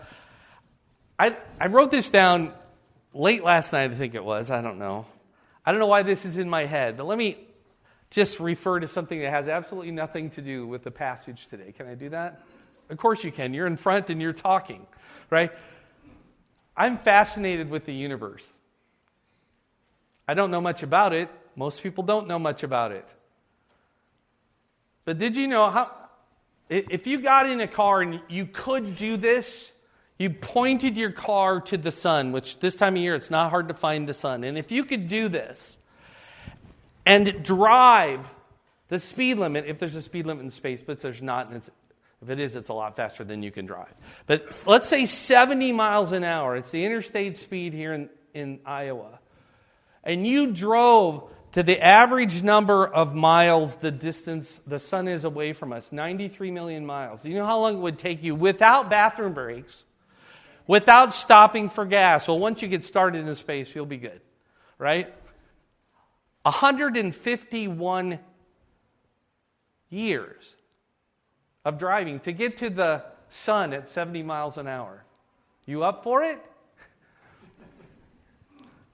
I, 1.18 1.36
I 1.58 1.66
wrote 1.66 1.90
this 1.90 2.10
down 2.10 2.52
late 3.12 3.44
last 3.44 3.72
night, 3.72 3.90
I 3.90 3.94
think 3.94 4.14
it 4.14 4.24
was. 4.24 4.50
I 4.50 4.62
don't 4.62 4.78
know. 4.78 5.06
I 5.64 5.72
don't 5.72 5.80
know 5.80 5.86
why 5.86 6.02
this 6.02 6.24
is 6.24 6.36
in 6.36 6.48
my 6.48 6.66
head, 6.66 6.96
but 6.96 7.06
let 7.06 7.18
me 7.18 7.38
just 8.10 8.40
refer 8.40 8.80
to 8.80 8.88
something 8.88 9.20
that 9.20 9.30
has 9.30 9.48
absolutely 9.48 9.92
nothing 9.92 10.30
to 10.30 10.42
do 10.42 10.66
with 10.66 10.82
the 10.82 10.90
passage 10.90 11.46
today. 11.48 11.72
Can 11.72 11.86
I 11.86 11.94
do 11.94 12.08
that? 12.10 12.42
Of 12.88 12.98
course 12.98 13.22
you 13.22 13.30
can. 13.30 13.54
You're 13.54 13.66
in 13.66 13.76
front 13.76 14.10
and 14.10 14.20
you're 14.20 14.32
talking, 14.32 14.86
right? 15.30 15.52
I'm 16.76 16.98
fascinated 16.98 17.70
with 17.70 17.84
the 17.84 17.94
universe. 17.94 18.44
I 20.26 20.34
don't 20.34 20.50
know 20.50 20.60
much 20.60 20.82
about 20.82 21.12
it. 21.12 21.28
Most 21.54 21.82
people 21.82 22.02
don't 22.02 22.26
know 22.26 22.38
much 22.38 22.62
about 22.62 22.92
it. 22.92 23.06
But 25.04 25.18
did 25.18 25.36
you 25.36 25.46
know 25.46 25.70
how, 25.70 25.90
if 26.70 27.06
you 27.08 27.20
got 27.20 27.50
in 27.50 27.60
a 27.60 27.68
car 27.68 28.00
and 28.00 28.20
you 28.28 28.46
could 28.46 28.94
do 28.94 29.16
this, 29.16 29.72
you 30.18 30.30
pointed 30.30 30.96
your 30.96 31.10
car 31.10 31.60
to 31.62 31.76
the 31.76 31.90
sun, 31.90 32.30
which 32.30 32.60
this 32.60 32.76
time 32.76 32.94
of 32.94 33.02
year 33.02 33.16
it's 33.16 33.30
not 33.30 33.50
hard 33.50 33.68
to 33.68 33.74
find 33.74 34.08
the 34.08 34.14
sun. 34.14 34.44
And 34.44 34.56
if 34.56 34.70
you 34.70 34.84
could 34.84 35.08
do 35.08 35.28
this 35.28 35.76
and 37.04 37.42
drive 37.42 38.28
the 38.88 38.98
speed 38.98 39.38
limit, 39.38 39.64
if 39.66 39.78
there's 39.78 39.96
a 39.96 40.02
speed 40.02 40.26
limit 40.26 40.44
in 40.44 40.50
space, 40.50 40.82
but 40.82 41.00
there's 41.00 41.20
not, 41.20 41.50
and 41.50 41.68
if 42.22 42.30
it 42.30 42.38
is, 42.38 42.54
it's 42.54 42.68
a 42.68 42.74
lot 42.74 42.96
faster 42.96 43.24
than 43.24 43.42
you 43.42 43.50
can 43.50 43.66
drive. 43.66 43.92
But 44.26 44.62
let's 44.66 44.88
say 44.88 45.06
70 45.06 45.72
miles 45.72 46.12
an 46.12 46.22
hour, 46.22 46.54
it's 46.56 46.70
the 46.70 46.84
interstate 46.84 47.36
speed 47.36 47.72
here 47.72 47.94
in, 47.94 48.10
in 48.32 48.60
Iowa, 48.64 49.18
and 50.04 50.26
you 50.26 50.52
drove 50.52 51.30
to 51.52 51.62
the 51.62 51.80
average 51.85 52.42
number 52.42 52.87
of 52.87 53.14
miles 53.14 53.76
the 53.76 53.90
distance 53.90 54.62
the 54.66 54.78
sun 54.78 55.09
is 55.09 55.25
away 55.25 55.52
from 55.52 55.73
us 55.73 55.90
93 55.90 56.50
million 56.50 56.87
miles. 56.87 57.23
Do 57.23 57.28
you 57.28 57.37
know 57.37 57.47
how 57.47 57.61
long 57.61 57.75
it 57.75 57.80
would 57.80 57.99
take 57.99 58.23
you 58.23 58.35
without 58.35 58.88
bathroom 58.88 59.33
breaks, 59.33 59.85
without 60.66 61.12
stopping 61.12 61.69
for 61.69 61.85
gas? 61.85 62.28
Well, 62.28 62.38
once 62.38 62.62
you 62.62 62.69
get 62.69 62.85
started 62.85 63.26
in 63.26 63.35
space, 63.35 63.75
you'll 63.75 63.87
be 63.87 63.97
good, 63.97 64.21
right? 64.78 65.12
151 66.42 68.19
years 69.90 70.57
of 71.64 71.78
driving 71.78 72.21
to 72.21 72.33
get 72.33 72.59
to 72.59 72.71
the 72.71 73.02
sun 73.28 73.73
at 73.73 73.88
70 73.88 74.23
miles 74.23 74.57
an 74.57 74.66
hour. 74.66 75.04
You 75.66 75.83
up 75.83 76.02
for 76.02 76.23
it? 76.23 76.42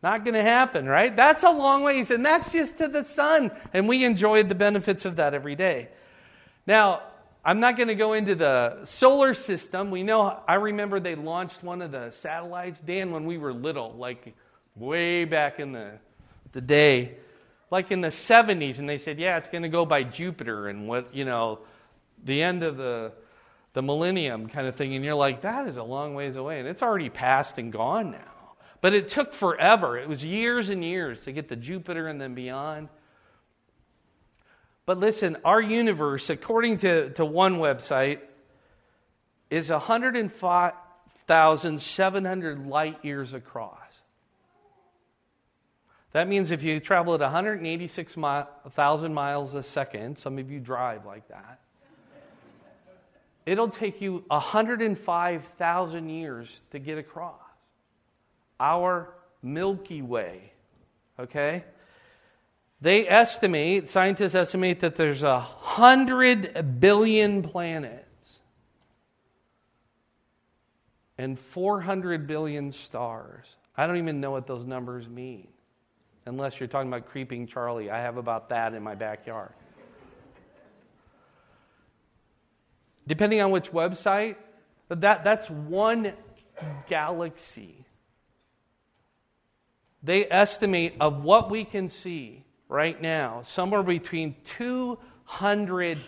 Not 0.06 0.22
going 0.22 0.34
to 0.34 0.42
happen, 0.42 0.86
right? 0.86 1.16
That's 1.16 1.42
a 1.42 1.50
long 1.50 1.82
ways, 1.82 2.12
and 2.12 2.24
that's 2.24 2.52
just 2.52 2.78
to 2.78 2.86
the 2.86 3.02
sun. 3.02 3.50
And 3.72 3.88
we 3.88 4.04
enjoyed 4.04 4.48
the 4.48 4.54
benefits 4.54 5.04
of 5.04 5.16
that 5.16 5.34
every 5.34 5.56
day. 5.56 5.88
Now, 6.64 7.02
I'm 7.44 7.58
not 7.58 7.76
going 7.76 7.88
to 7.88 7.96
go 7.96 8.12
into 8.12 8.36
the 8.36 8.84
solar 8.84 9.34
system. 9.34 9.90
We 9.90 10.04
know, 10.04 10.38
I 10.46 10.54
remember 10.54 11.00
they 11.00 11.16
launched 11.16 11.60
one 11.64 11.82
of 11.82 11.90
the 11.90 12.12
satellites, 12.12 12.80
Dan, 12.80 13.10
when 13.10 13.24
we 13.24 13.36
were 13.36 13.52
little, 13.52 13.94
like 13.94 14.36
way 14.76 15.24
back 15.24 15.58
in 15.58 15.72
the, 15.72 15.98
the 16.52 16.60
day, 16.60 17.16
like 17.72 17.90
in 17.90 18.00
the 18.00 18.10
70s, 18.10 18.78
and 18.78 18.88
they 18.88 18.98
said, 18.98 19.18
yeah, 19.18 19.38
it's 19.38 19.48
going 19.48 19.64
to 19.64 19.68
go 19.68 19.84
by 19.84 20.04
Jupiter 20.04 20.68
and 20.68 20.86
what, 20.86 21.12
you 21.16 21.24
know, 21.24 21.58
the 22.22 22.44
end 22.44 22.62
of 22.62 22.76
the, 22.76 23.10
the 23.72 23.82
millennium 23.82 24.48
kind 24.48 24.68
of 24.68 24.76
thing. 24.76 24.94
And 24.94 25.04
you're 25.04 25.16
like, 25.16 25.40
that 25.40 25.66
is 25.66 25.78
a 25.78 25.82
long 25.82 26.14
ways 26.14 26.36
away. 26.36 26.60
And 26.60 26.68
it's 26.68 26.84
already 26.84 27.10
passed 27.10 27.58
and 27.58 27.72
gone 27.72 28.12
now. 28.12 28.35
But 28.86 28.94
it 28.94 29.08
took 29.08 29.32
forever. 29.32 29.98
It 29.98 30.08
was 30.08 30.24
years 30.24 30.68
and 30.68 30.84
years 30.84 31.24
to 31.24 31.32
get 31.32 31.48
to 31.48 31.56
Jupiter 31.56 32.06
and 32.06 32.20
then 32.20 32.34
beyond. 32.34 32.88
But 34.84 35.00
listen, 35.00 35.36
our 35.44 35.60
universe, 35.60 36.30
according 36.30 36.78
to, 36.78 37.10
to 37.14 37.24
one 37.24 37.56
website, 37.56 38.20
is 39.50 39.70
105,700 39.70 42.66
light 42.68 43.04
years 43.04 43.32
across. 43.32 43.80
That 46.12 46.28
means 46.28 46.52
if 46.52 46.62
you 46.62 46.78
travel 46.78 47.14
at 47.14 47.20
186,000 47.20 49.14
miles 49.14 49.54
a 49.54 49.64
second, 49.64 50.16
some 50.16 50.38
of 50.38 50.48
you 50.48 50.60
drive 50.60 51.04
like 51.04 51.26
that, 51.26 51.58
it'll 53.46 53.68
take 53.68 54.00
you 54.00 54.22
105,000 54.28 56.08
years 56.08 56.60
to 56.70 56.78
get 56.78 56.98
across 56.98 57.45
our 58.58 59.12
Milky 59.42 60.02
Way. 60.02 60.52
Okay? 61.18 61.64
They 62.80 63.08
estimate, 63.08 63.88
scientists 63.88 64.34
estimate 64.34 64.80
that 64.80 64.96
there's 64.96 65.22
a 65.22 65.40
hundred 65.40 66.78
billion 66.80 67.42
planets. 67.42 68.04
and 71.18 71.38
400 71.38 72.26
billion 72.26 72.70
stars. 72.70 73.56
I 73.76 73.86
don't 73.86 73.96
even 73.96 74.20
know 74.20 74.30
what 74.30 74.46
those 74.46 74.64
numbers 74.64 75.08
mean, 75.08 75.48
unless 76.26 76.60
you're 76.60 76.66
talking 76.66 76.88
about 76.88 77.06
creeping 77.06 77.46
Charlie. 77.46 77.90
I 77.90 78.00
have 78.00 78.16
about 78.16 78.50
that 78.50 78.74
in 78.74 78.82
my 78.82 78.94
backyard. 78.94 79.52
Depending 83.06 83.40
on 83.40 83.50
which 83.50 83.70
website, 83.70 84.36
that, 84.88 85.22
that's 85.22 85.48
one 85.48 86.12
galaxy. 86.88 87.85
They 90.02 90.26
estimate 90.30 90.94
of 91.00 91.22
what 91.22 91.50
we 91.50 91.64
can 91.64 91.88
see 91.88 92.44
right 92.68 93.00
now, 93.00 93.42
somewhere 93.42 93.82
between 93.82 94.36
200 94.44 95.98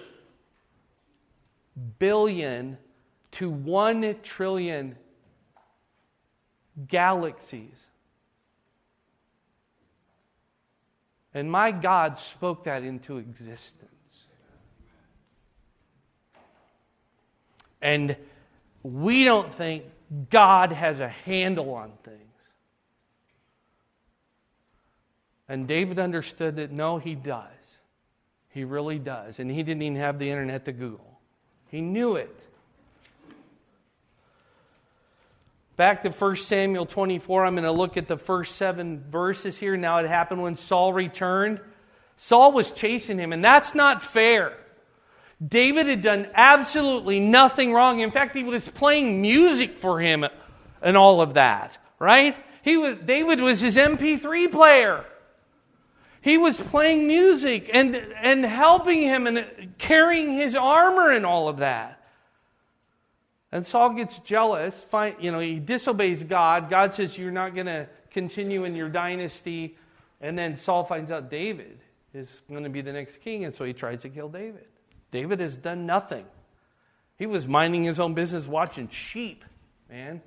billion 1.99 2.79
to 3.33 3.51
1 3.51 4.17
trillion 4.23 4.97
galaxies. 6.87 7.87
And 11.35 11.51
my 11.51 11.71
God 11.71 12.19
spoke 12.19 12.65
that 12.65 12.83
into 12.83 13.19
existence. 13.19 13.85
And 17.81 18.17
we 18.83 19.25
don't 19.25 19.53
think 19.53 19.85
God 20.31 20.73
has 20.73 21.01
a 21.01 21.09
handle 21.09 21.75
on 21.75 21.93
things. 22.03 22.28
And 25.49 25.67
David 25.67 25.99
understood 25.99 26.57
that 26.57 26.71
no, 26.71 26.99
he 26.99 27.15
does. 27.15 27.45
He 28.51 28.65
really 28.65 28.99
does. 28.99 29.39
And 29.39 29.51
he 29.51 29.63
didn't 29.63 29.83
even 29.83 29.97
have 29.97 30.19
the 30.19 30.31
internet 30.31 30.65
to 30.67 30.73
Google, 30.73 31.19
he 31.69 31.81
knew 31.81 32.17
it. 32.17 32.47
Back 35.77 36.03
to 36.03 36.11
1 36.11 36.37
Samuel 36.37 36.87
24, 36.87 37.47
I'm 37.47 37.55
going 37.55 37.63
to 37.63 37.71
look 37.71 37.97
at 37.97 38.09
the 38.09 38.17
first 38.17 38.57
seven 38.57 39.05
verses 39.11 39.57
here. 39.57 39.77
Now, 39.77 39.99
it 39.99 40.09
happened 40.09 40.43
when 40.43 40.57
Saul 40.57 40.93
returned. 40.93 41.61
Saul 42.17 42.51
was 42.51 42.73
chasing 42.73 43.17
him, 43.17 43.33
and 43.33 43.45
that's 43.45 43.77
not 43.77 44.03
fair. 44.03 44.55
David 45.47 45.87
had 45.87 46.03
done 46.03 46.27
absolutely 46.35 47.21
nothing 47.21 47.73
wrong. 47.73 48.01
In 48.01 48.11
fact, 48.11 48.35
he 48.35 48.43
was 48.43 48.69
playing 48.69 49.23
music 49.23 49.77
for 49.77 50.01
him 50.01 50.27
and 50.83 50.97
all 50.97 51.21
of 51.21 51.35
that, 51.35 51.79
right? 52.01 52.35
He 52.63 52.77
was, 52.77 52.97
David 53.05 53.41
was 53.41 53.61
his 53.61 53.77
MP3 53.77 54.51
player. 54.51 55.05
He 56.29 56.37
was 56.37 56.61
playing 56.61 57.07
music 57.07 57.71
and, 57.73 57.97
and 57.97 58.45
helping 58.45 59.01
him 59.01 59.27
and 59.27 59.73
carrying 59.79 60.31
his 60.31 60.55
armor 60.55 61.11
and 61.11 61.25
all 61.25 61.49
of 61.49 61.57
that. 61.57 62.07
And 63.51 63.65
Saul 63.65 63.95
gets 63.95 64.19
jealous. 64.19 64.83
Find, 64.83 65.17
you 65.21 65.33
know, 65.33 65.39
he 65.39 65.59
disobeys 65.59 66.25
God. 66.25 66.69
God 66.69 66.93
says, 66.93 67.17
You're 67.17 67.31
not 67.31 67.55
going 67.55 67.69
to 67.69 67.89
continue 68.11 68.65
in 68.65 68.75
your 68.75 68.91
dynasty. 68.91 69.79
And 70.21 70.39
then 70.39 70.59
Saul 70.59 70.85
finds 70.85 71.11
out 71.11 71.31
David 71.31 71.81
is 72.13 72.43
going 72.51 72.65
to 72.65 72.69
be 72.69 72.83
the 72.83 72.93
next 72.93 73.23
king, 73.23 73.47
and 73.47 73.55
so 73.55 73.65
he 73.65 73.73
tries 73.73 74.03
to 74.03 74.11
kill 74.11 74.29
David. 74.29 74.67
David 75.11 75.41
has 75.41 75.57
done 75.57 75.87
nothing. 75.87 76.27
He 77.17 77.25
was 77.25 77.47
minding 77.47 77.85
his 77.85 77.99
own 77.99 78.13
business, 78.13 78.47
watching 78.47 78.91
sheep, 78.91 79.47
man. 79.89 80.21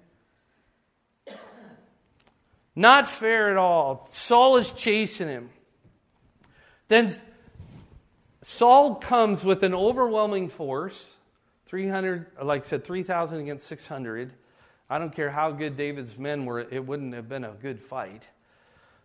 Not 2.76 3.08
fair 3.08 3.52
at 3.52 3.58
all. 3.58 4.08
Saul 4.10 4.58
is 4.58 4.74
chasing 4.74 5.28
him. 5.28 5.52
Then 6.92 7.10
Saul 8.42 8.96
comes 8.96 9.46
with 9.46 9.64
an 9.64 9.74
overwhelming 9.74 10.50
force 10.50 11.02
300, 11.68 12.26
like 12.44 12.66
I 12.66 12.68
said, 12.68 12.84
3,000 12.84 13.40
against 13.40 13.66
600. 13.68 14.34
I 14.90 14.98
don't 14.98 15.16
care 15.16 15.32
how 15.32 15.52
good 15.52 15.78
David's 15.78 16.18
men 16.18 16.44
were, 16.44 16.60
it 16.60 16.86
wouldn't 16.86 17.14
have 17.14 17.30
been 17.30 17.46
a 17.46 17.52
good 17.52 17.80
fight. 17.80 18.28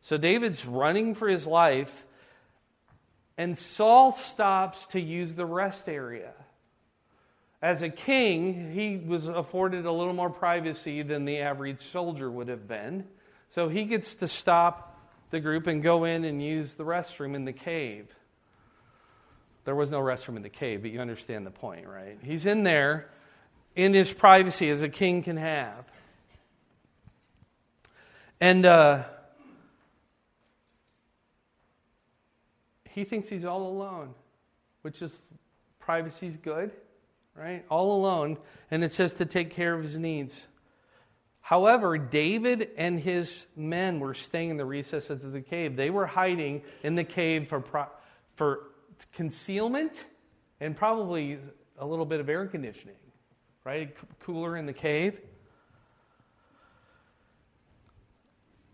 So 0.00 0.16
David's 0.16 0.66
running 0.66 1.14
for 1.14 1.28
his 1.28 1.46
life, 1.46 2.04
and 3.38 3.56
Saul 3.56 4.10
stops 4.10 4.84
to 4.88 5.00
use 5.00 5.36
the 5.36 5.46
rest 5.46 5.88
area. 5.88 6.32
As 7.62 7.82
a 7.82 7.88
king, 7.88 8.72
he 8.72 8.96
was 8.96 9.28
afforded 9.28 9.86
a 9.86 9.92
little 9.92 10.12
more 10.12 10.28
privacy 10.28 11.02
than 11.02 11.24
the 11.24 11.38
average 11.38 11.82
soldier 11.92 12.28
would 12.28 12.48
have 12.48 12.66
been. 12.66 13.04
So 13.54 13.68
he 13.68 13.84
gets 13.84 14.16
to 14.16 14.26
stop 14.26 14.95
the 15.30 15.40
group 15.40 15.66
and 15.66 15.82
go 15.82 16.04
in 16.04 16.24
and 16.24 16.42
use 16.42 16.74
the 16.74 16.84
restroom 16.84 17.34
in 17.34 17.44
the 17.44 17.52
cave. 17.52 18.08
There 19.64 19.74
was 19.74 19.90
no 19.90 20.00
restroom 20.00 20.36
in 20.36 20.42
the 20.42 20.48
cave, 20.48 20.82
but 20.82 20.92
you 20.92 21.00
understand 21.00 21.44
the 21.44 21.50
point, 21.50 21.86
right? 21.88 22.18
He's 22.22 22.46
in 22.46 22.62
there 22.62 23.10
in 23.74 23.92
his 23.92 24.12
privacy 24.12 24.70
as 24.70 24.82
a 24.82 24.88
king 24.88 25.22
can 25.22 25.36
have. 25.36 25.84
And 28.40 28.64
uh, 28.64 29.04
he 32.90 33.04
thinks 33.04 33.28
he's 33.28 33.44
all 33.44 33.68
alone, 33.68 34.14
which 34.82 35.02
is 35.02 35.12
privacy's 35.80 36.36
good, 36.36 36.70
right? 37.34 37.64
All 37.68 37.98
alone. 37.98 38.38
And 38.70 38.84
it 38.84 38.92
says 38.92 39.14
to 39.14 39.26
take 39.26 39.50
care 39.50 39.74
of 39.74 39.82
his 39.82 39.98
needs. 39.98 40.46
However, 41.46 41.96
David 41.96 42.70
and 42.76 42.98
his 42.98 43.46
men 43.54 44.00
were 44.00 44.14
staying 44.14 44.50
in 44.50 44.56
the 44.56 44.64
recesses 44.64 45.22
of 45.22 45.30
the 45.30 45.40
cave. 45.40 45.76
They 45.76 45.90
were 45.90 46.04
hiding 46.04 46.62
in 46.82 46.96
the 46.96 47.04
cave 47.04 47.46
for, 47.46 47.62
for 48.34 48.62
concealment 49.12 50.02
and 50.58 50.76
probably 50.76 51.38
a 51.78 51.86
little 51.86 52.04
bit 52.04 52.18
of 52.18 52.28
air 52.28 52.46
conditioning, 52.46 52.96
right? 53.62 53.96
Cooler 54.24 54.56
in 54.56 54.66
the 54.66 54.72
cave. 54.72 55.20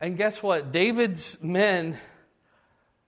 And 0.00 0.16
guess 0.16 0.42
what? 0.42 0.72
David's 0.72 1.42
men 1.42 1.98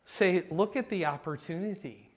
say, 0.04 0.44
look 0.50 0.76
at 0.76 0.90
the 0.90 1.06
opportunity. 1.06 2.10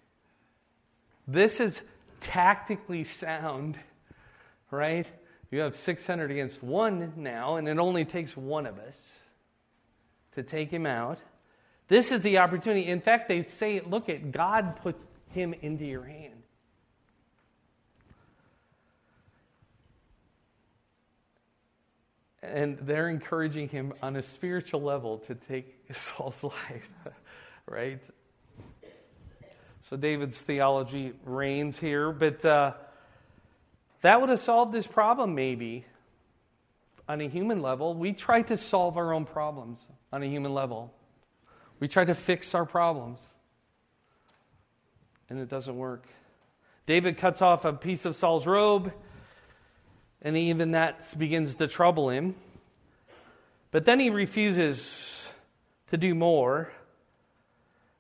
This 1.26 1.62
is 1.62 1.82
tactically 2.20 3.06
sound, 3.06 3.80
right? 4.70 5.08
You 5.50 5.60
have 5.60 5.76
600 5.76 6.30
against 6.30 6.62
one 6.62 7.14
now, 7.16 7.56
and 7.56 7.68
it 7.68 7.78
only 7.80 8.04
takes 8.04 8.36
one 8.36 8.66
of 8.66 8.78
us 8.80 9.00
to 10.36 10.44
take 10.44 10.70
him 10.70 10.86
out. 10.86 11.20
This 11.88 12.12
is 12.12 12.22
the 12.22 12.40
opportunity. 12.40 12.86
In 12.88 13.00
fact, 13.00 13.30
they 13.30 13.44
say, 13.46 13.80
look 13.80 14.10
at 14.10 14.32
God 14.32 14.76
put 14.76 14.98
him 15.30 15.54
into 15.54 15.86
your 15.86 16.04
hand. 16.04 16.34
And 22.44 22.78
they're 22.80 23.10
encouraging 23.10 23.70
him 23.70 23.94
on 24.02 24.16
a 24.16 24.22
spiritual 24.22 24.82
level 24.82 25.18
to 25.20 25.36
take 25.36 25.76
Saul's 25.94 26.44
life, 26.44 26.90
right? 27.66 28.04
So 29.82 29.96
David's 29.96 30.42
theology 30.42 31.14
reigns 31.24 31.80
here, 31.80 32.12
but 32.12 32.44
uh, 32.44 32.74
that 34.02 34.20
would 34.20 34.30
have 34.30 34.40
solved 34.40 34.74
this 34.74 34.88
problem 34.88 35.36
maybe 35.36 35.86
on 37.08 37.22
a 37.22 37.28
human 37.28 37.62
level. 37.62 37.94
We 37.94 38.14
try 38.14 38.42
to 38.44 38.58
solve 38.58 38.98
our 38.98 39.14
own 39.14 39.26
problems 39.26 39.80
on 40.12 40.24
a 40.24 40.28
human 40.28 40.54
level. 40.54 40.94
We 41.80 41.88
try 41.88 42.06
to 42.06 42.16
fix 42.16 42.56
our 42.56 42.66
problems, 42.66 43.20
and 45.30 45.40
it 45.40 45.50
doesn't 45.50 45.78
work. 45.78 46.08
David 46.86 47.18
cuts 47.18 47.42
off 47.42 47.66
a 47.66 47.74
piece 47.74 48.06
of 48.06 48.16
Saul's 48.16 48.48
robe, 48.48 48.94
and 50.22 50.36
even 50.36 50.72
that 50.72 51.18
begins 51.18 51.56
to 51.56 51.68
trouble 51.68 52.10
him. 52.10 52.36
But 53.72 53.86
then 53.86 54.00
he 54.00 54.10
refuses 54.10 55.32
to 55.88 55.98
do 55.98 56.16
more. 56.16 56.72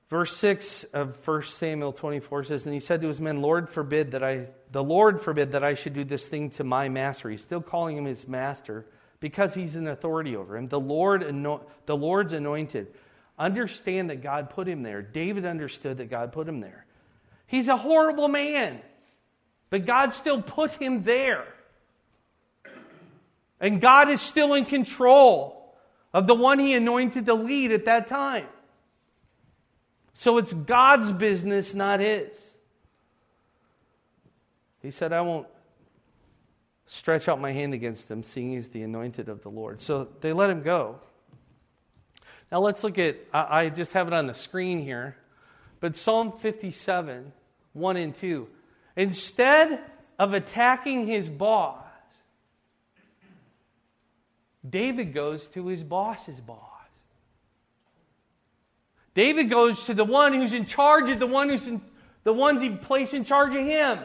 Verse 0.09 0.35
6 0.37 0.85
of 0.85 1.27
1 1.27 1.43
Samuel 1.43 1.91
24 1.91 2.45
says, 2.45 2.65
And 2.65 2.73
he 2.73 2.79
said 2.79 3.01
to 3.01 3.07
his 3.07 3.19
men, 3.19 3.41
Lord 3.41 3.69
forbid 3.69 4.11
that 4.11 4.23
I, 4.23 4.47
the 4.71 4.83
Lord 4.83 5.19
forbid 5.21 5.53
that 5.53 5.63
I 5.63 5.73
should 5.73 5.93
do 5.93 6.03
this 6.03 6.27
thing 6.27 6.49
to 6.51 6.63
my 6.63 6.89
master. 6.89 7.29
He's 7.29 7.43
still 7.43 7.61
calling 7.61 7.97
him 7.97 8.05
his 8.05 8.27
master 8.27 8.85
because 9.19 9.53
he's 9.53 9.75
an 9.75 9.87
authority 9.87 10.35
over 10.35 10.57
him. 10.57 10.67
The, 10.67 10.79
Lord, 10.79 11.21
the 11.85 11.97
Lord's 11.97 12.33
anointed 12.33 12.87
Understand 13.39 14.09
that 14.09 14.21
God 14.21 14.49
put 14.49 14.67
him 14.67 14.81
there. 14.81 15.01
David 15.01 15.45
understood 15.45 15.97
that 15.97 16.09
God 16.09 16.31
put 16.31 16.47
him 16.47 16.59
there. 16.59 16.85
He's 17.45 17.67
a 17.67 17.77
horrible 17.77 18.27
man, 18.27 18.81
but 19.69 19.85
God 19.85 20.13
still 20.13 20.41
put 20.41 20.71
him 20.71 21.03
there. 21.03 21.45
And 23.59 23.79
God 23.79 24.09
is 24.09 24.21
still 24.21 24.53
in 24.53 24.65
control 24.65 25.75
of 26.13 26.25
the 26.27 26.33
one 26.33 26.59
he 26.59 26.73
anointed 26.73 27.25
to 27.27 27.33
lead 27.33 27.71
at 27.71 27.85
that 27.85 28.07
time. 28.07 28.47
So 30.13 30.39
it's 30.39 30.53
God's 30.53 31.11
business, 31.11 31.75
not 31.75 31.99
his. 31.99 32.46
He 34.87 34.91
said, 34.91 35.11
I 35.11 35.19
won't 35.19 35.47
stretch 36.85 37.27
out 37.27 37.41
my 37.41 37.51
hand 37.51 37.73
against 37.73 38.09
him, 38.09 38.23
seeing 38.23 38.53
he's 38.53 38.69
the 38.69 38.83
anointed 38.83 39.27
of 39.27 39.43
the 39.43 39.49
Lord. 39.49 39.81
So 39.81 40.07
they 40.21 40.31
let 40.31 40.49
him 40.49 40.61
go. 40.61 41.01
Now 42.53 42.61
let's 42.61 42.85
look 42.85 42.97
at, 42.97 43.17
I 43.33 43.67
just 43.67 43.91
have 43.91 44.07
it 44.07 44.13
on 44.13 44.27
the 44.27 44.33
screen 44.33 44.79
here, 44.79 45.17
but 45.81 45.97
Psalm 45.97 46.31
57, 46.31 47.33
1 47.73 47.97
and 47.97 48.15
2. 48.15 48.47
Instead 48.95 49.81
of 50.17 50.33
attacking 50.33 51.05
his 51.05 51.27
boss, 51.27 51.83
David 54.69 55.13
goes 55.13 55.49
to 55.49 55.67
his 55.67 55.83
boss's 55.83 56.39
boss. 56.39 56.61
David 59.13 59.49
goes 59.49 59.83
to 59.87 59.93
the 59.93 60.05
one 60.05 60.33
who's 60.33 60.53
in 60.53 60.65
charge 60.65 61.09
of 61.09 61.19
the 61.19 61.27
one 61.27 61.49
who's 61.49 61.67
in, 61.67 61.81
the 62.23 62.31
ones 62.31 62.61
he 62.61 62.69
placed 62.69 63.13
in 63.13 63.25
charge 63.25 63.53
of 63.53 63.65
him. 63.65 63.99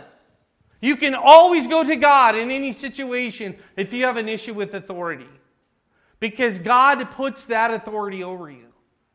You 0.83 0.97
can 0.97 1.14
always 1.14 1.68
go 1.68 1.85
to 1.85 1.97
God 1.97 2.37
in 2.37 2.51
any 2.51 2.73
situation 2.73 3.57
if 3.77 3.92
you 3.95 4.05
have 4.05 4.16
an 4.16 4.29
issue 4.29 4.53
with 4.53 4.75
authority. 4.75 5.29
Because 6.18 6.59
God 6.59 7.11
puts 7.12 7.47
that 7.47 7.73
authority 7.73 8.25
over 8.25 8.51
you. 8.51 8.66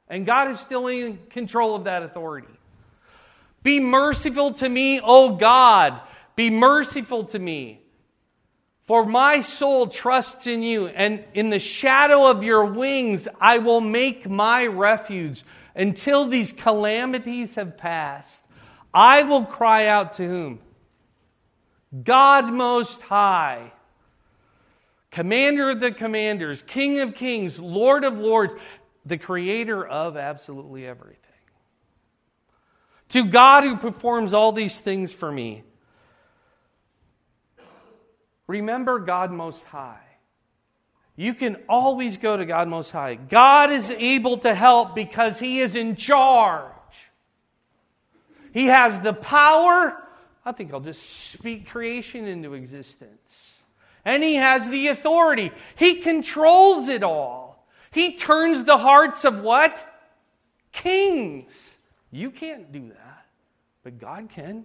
And 0.08 0.25
God 0.25 0.49
is 0.49 0.62
still 0.62 0.88
in 0.88 1.17
control 1.30 1.75
of 1.75 1.84
that 1.84 2.03
authority. 2.03 2.47
Be 3.63 3.82
merciful 3.82 4.53
to 4.53 4.69
me, 4.69 5.01
O 5.03 5.36
God. 5.36 5.99
Be 6.38 6.49
merciful 6.49 7.25
to 7.25 7.39
me. 7.39 7.82
For 8.84 9.06
my 9.06 9.41
soul 9.41 9.88
trusts 9.88 10.47
in 10.47 10.63
you, 10.63 10.88
and 10.88 11.25
in 11.34 11.49
the 11.49 11.60
shadow 11.60 12.32
of 12.32 12.45
your 12.45 12.63
wings 12.63 13.27
I 13.41 13.58
will 13.58 13.82
make 13.82 14.30
my 14.30 14.65
refuge 14.65 15.43
until 15.75 16.25
these 16.25 16.53
calamities 16.53 17.56
have 17.56 17.77
passed. 17.77 18.45
I 18.93 19.23
will 19.23 19.43
cry 19.43 19.88
out 19.88 20.13
to 20.13 20.25
whom? 20.25 20.60
God 22.04 22.52
Most 22.52 23.02
High, 23.02 23.71
Commander 25.12 25.69
of 25.69 25.80
the 25.80 25.91
Commanders, 25.91 26.62
King 26.62 27.00
of 27.00 27.15
Kings, 27.15 27.60
Lord 27.60 28.04
of 28.04 28.17
Lords, 28.17 28.54
the 29.06 29.17
Creator 29.17 29.88
of 29.88 30.17
absolutely 30.17 30.86
everything. 30.86 31.21
To 33.10 33.23
God 33.23 33.63
who 33.63 33.78
performs 33.78 34.34
all 34.34 34.52
these 34.52 34.82
things 34.82 35.13
for 35.13 35.32
me. 35.32 35.63
Remember 38.47 39.00
God 39.00 39.32
Most 39.32 39.63
High. 39.63 40.00
You 41.15 41.34
can 41.34 41.58
always 41.67 42.17
go 42.17 42.38
to 42.38 42.45
God 42.45 42.67
Most 42.67 42.91
High. 42.91 43.15
God 43.15 43.71
is 43.71 43.91
able 43.91 44.38
to 44.39 44.54
help 44.54 44.93
because 44.93 45.39
He 45.39 45.60
is 45.60 45.76
in 45.76 45.95
charge. 45.95 46.71
He 48.54 48.65
has 48.65 49.02
the 49.02 49.13
power 49.13 49.97
I 50.47 50.53
think 50.53 50.73
I'll 50.73 50.79
just 50.79 51.03
speak 51.29 51.67
creation 51.67 52.25
into 52.25 52.53
existence. 52.53 53.36
And 54.05 54.23
he 54.23 54.36
has 54.36 54.69
the 54.69 54.88
authority. 54.88 55.51
He 55.75 55.95
controls 55.95 56.88
it 56.88 57.03
all. 57.03 57.67
He 57.91 58.15
turns 58.15 58.63
the 58.63 58.77
hearts 58.77 59.25
of 59.25 59.41
what? 59.41 59.86
Kings. 60.71 61.51
You 62.12 62.31
can't 62.31 62.71
do 62.71 62.88
that, 62.88 63.25
but 63.83 63.99
God 63.99 64.29
can. 64.29 64.63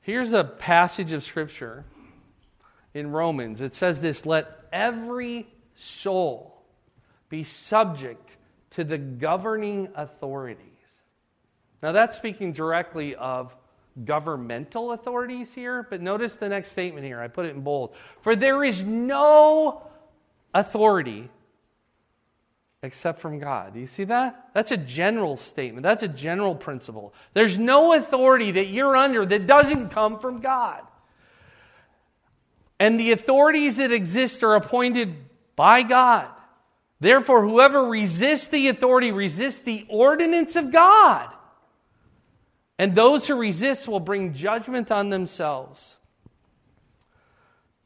Here's 0.00 0.32
a 0.32 0.44
passage 0.44 1.12
of 1.12 1.22
Scripture 1.22 1.84
in 2.94 3.10
Romans. 3.10 3.60
It 3.60 3.74
says 3.74 4.00
this 4.00 4.24
Let 4.24 4.48
every 4.72 5.46
soul 5.74 6.62
be 7.28 7.44
subject 7.44 8.38
to 8.74 8.84
the 8.84 8.98
governing 8.98 9.88
authorities. 9.94 10.60
Now, 11.82 11.92
that's 11.92 12.16
speaking 12.16 12.52
directly 12.52 13.14
of 13.14 13.54
governmental 14.04 14.92
authorities 14.92 15.52
here, 15.52 15.86
but 15.88 16.00
notice 16.00 16.34
the 16.34 16.48
next 16.48 16.72
statement 16.72 17.06
here. 17.06 17.20
I 17.20 17.28
put 17.28 17.46
it 17.46 17.54
in 17.54 17.60
bold. 17.60 17.94
For 18.22 18.34
there 18.34 18.64
is 18.64 18.82
no 18.82 19.82
authority 20.52 21.30
except 22.82 23.20
from 23.20 23.38
God. 23.38 23.74
Do 23.74 23.80
you 23.80 23.86
see 23.86 24.04
that? 24.04 24.50
That's 24.52 24.70
a 24.70 24.76
general 24.76 25.36
statement. 25.36 25.84
That's 25.84 26.02
a 26.02 26.08
general 26.08 26.54
principle. 26.54 27.14
There's 27.32 27.58
no 27.58 27.94
authority 27.94 28.50
that 28.52 28.66
you're 28.66 28.96
under 28.96 29.24
that 29.24 29.46
doesn't 29.46 29.90
come 29.90 30.18
from 30.18 30.40
God. 30.40 30.82
And 32.78 33.00
the 33.00 33.12
authorities 33.12 33.76
that 33.76 33.92
exist 33.92 34.42
are 34.42 34.54
appointed 34.54 35.14
by 35.56 35.82
God. 35.82 36.28
Therefore, 37.00 37.42
whoever 37.46 37.84
resists 37.84 38.46
the 38.46 38.68
authority 38.68 39.12
resists 39.12 39.60
the 39.60 39.86
ordinance 39.88 40.56
of 40.56 40.72
God. 40.72 41.28
And 42.78 42.94
those 42.94 43.28
who 43.28 43.36
resist 43.36 43.86
will 43.86 44.00
bring 44.00 44.34
judgment 44.34 44.90
on 44.90 45.10
themselves. 45.10 45.96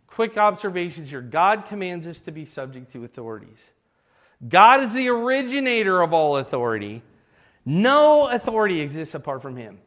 Quick 0.07 0.37
observations 0.37 1.11
here 1.11 1.21
God 1.21 1.67
commands 1.67 2.07
us 2.07 2.21
to 2.21 2.33
be 2.33 2.45
subject 2.45 2.93
to 2.93 3.05
authorities. 3.05 3.65
God 4.47 4.83
is 4.83 4.95
the 4.95 5.09
originator 5.09 6.01
of 6.01 6.13
all 6.13 6.37
authority. 6.37 7.03
No 7.65 8.29
authority 8.29 8.81
exists 8.81 9.15
apart 9.15 9.43
from 9.43 9.57
Him. 9.57 9.79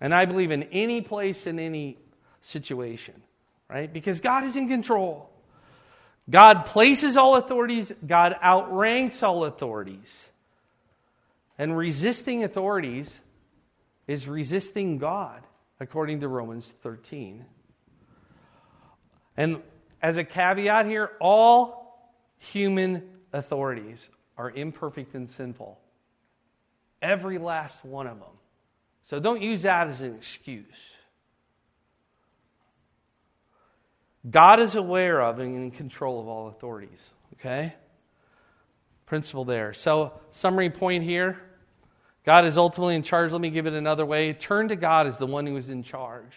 And 0.00 0.14
I 0.14 0.24
believe 0.24 0.50
in 0.50 0.64
any 0.64 1.00
place, 1.00 1.46
in 1.46 1.58
any 1.58 1.98
situation, 2.40 3.22
right? 3.68 3.92
Because 3.92 4.20
God 4.20 4.44
is 4.44 4.56
in 4.56 4.68
control. 4.68 5.29
God 6.30 6.64
places 6.64 7.16
all 7.16 7.36
authorities, 7.36 7.92
God 8.06 8.36
outranks 8.42 9.22
all 9.22 9.44
authorities. 9.44 10.28
And 11.58 11.76
resisting 11.76 12.44
authorities 12.44 13.12
is 14.06 14.26
resisting 14.26 14.98
God, 14.98 15.42
according 15.80 16.20
to 16.20 16.28
Romans 16.28 16.72
13. 16.82 17.44
And 19.36 19.62
as 20.00 20.16
a 20.16 20.24
caveat 20.24 20.86
here, 20.86 21.10
all 21.20 22.14
human 22.38 23.02
authorities 23.32 24.08
are 24.38 24.50
imperfect 24.50 25.14
and 25.14 25.28
sinful. 25.28 25.78
Every 27.02 27.38
last 27.38 27.84
one 27.84 28.06
of 28.06 28.18
them. 28.18 28.28
So 29.02 29.20
don't 29.20 29.42
use 29.42 29.62
that 29.62 29.88
as 29.88 30.00
an 30.00 30.14
excuse. 30.14 30.64
God 34.28 34.60
is 34.60 34.74
aware 34.74 35.22
of 35.22 35.38
and 35.38 35.56
in 35.56 35.70
control 35.70 36.20
of 36.20 36.28
all 36.28 36.48
authorities. 36.48 37.10
Okay? 37.34 37.74
Principle 39.06 39.44
there. 39.44 39.72
So, 39.72 40.12
summary 40.30 40.70
point 40.70 41.04
here 41.04 41.40
God 42.24 42.44
is 42.44 42.58
ultimately 42.58 42.94
in 42.94 43.02
charge. 43.02 43.32
Let 43.32 43.40
me 43.40 43.50
give 43.50 43.66
it 43.66 43.72
another 43.72 44.04
way. 44.04 44.32
Turn 44.32 44.68
to 44.68 44.76
God 44.76 45.06
as 45.06 45.16
the 45.16 45.26
one 45.26 45.46
who 45.46 45.56
is 45.56 45.68
in 45.68 45.82
charge. 45.82 46.32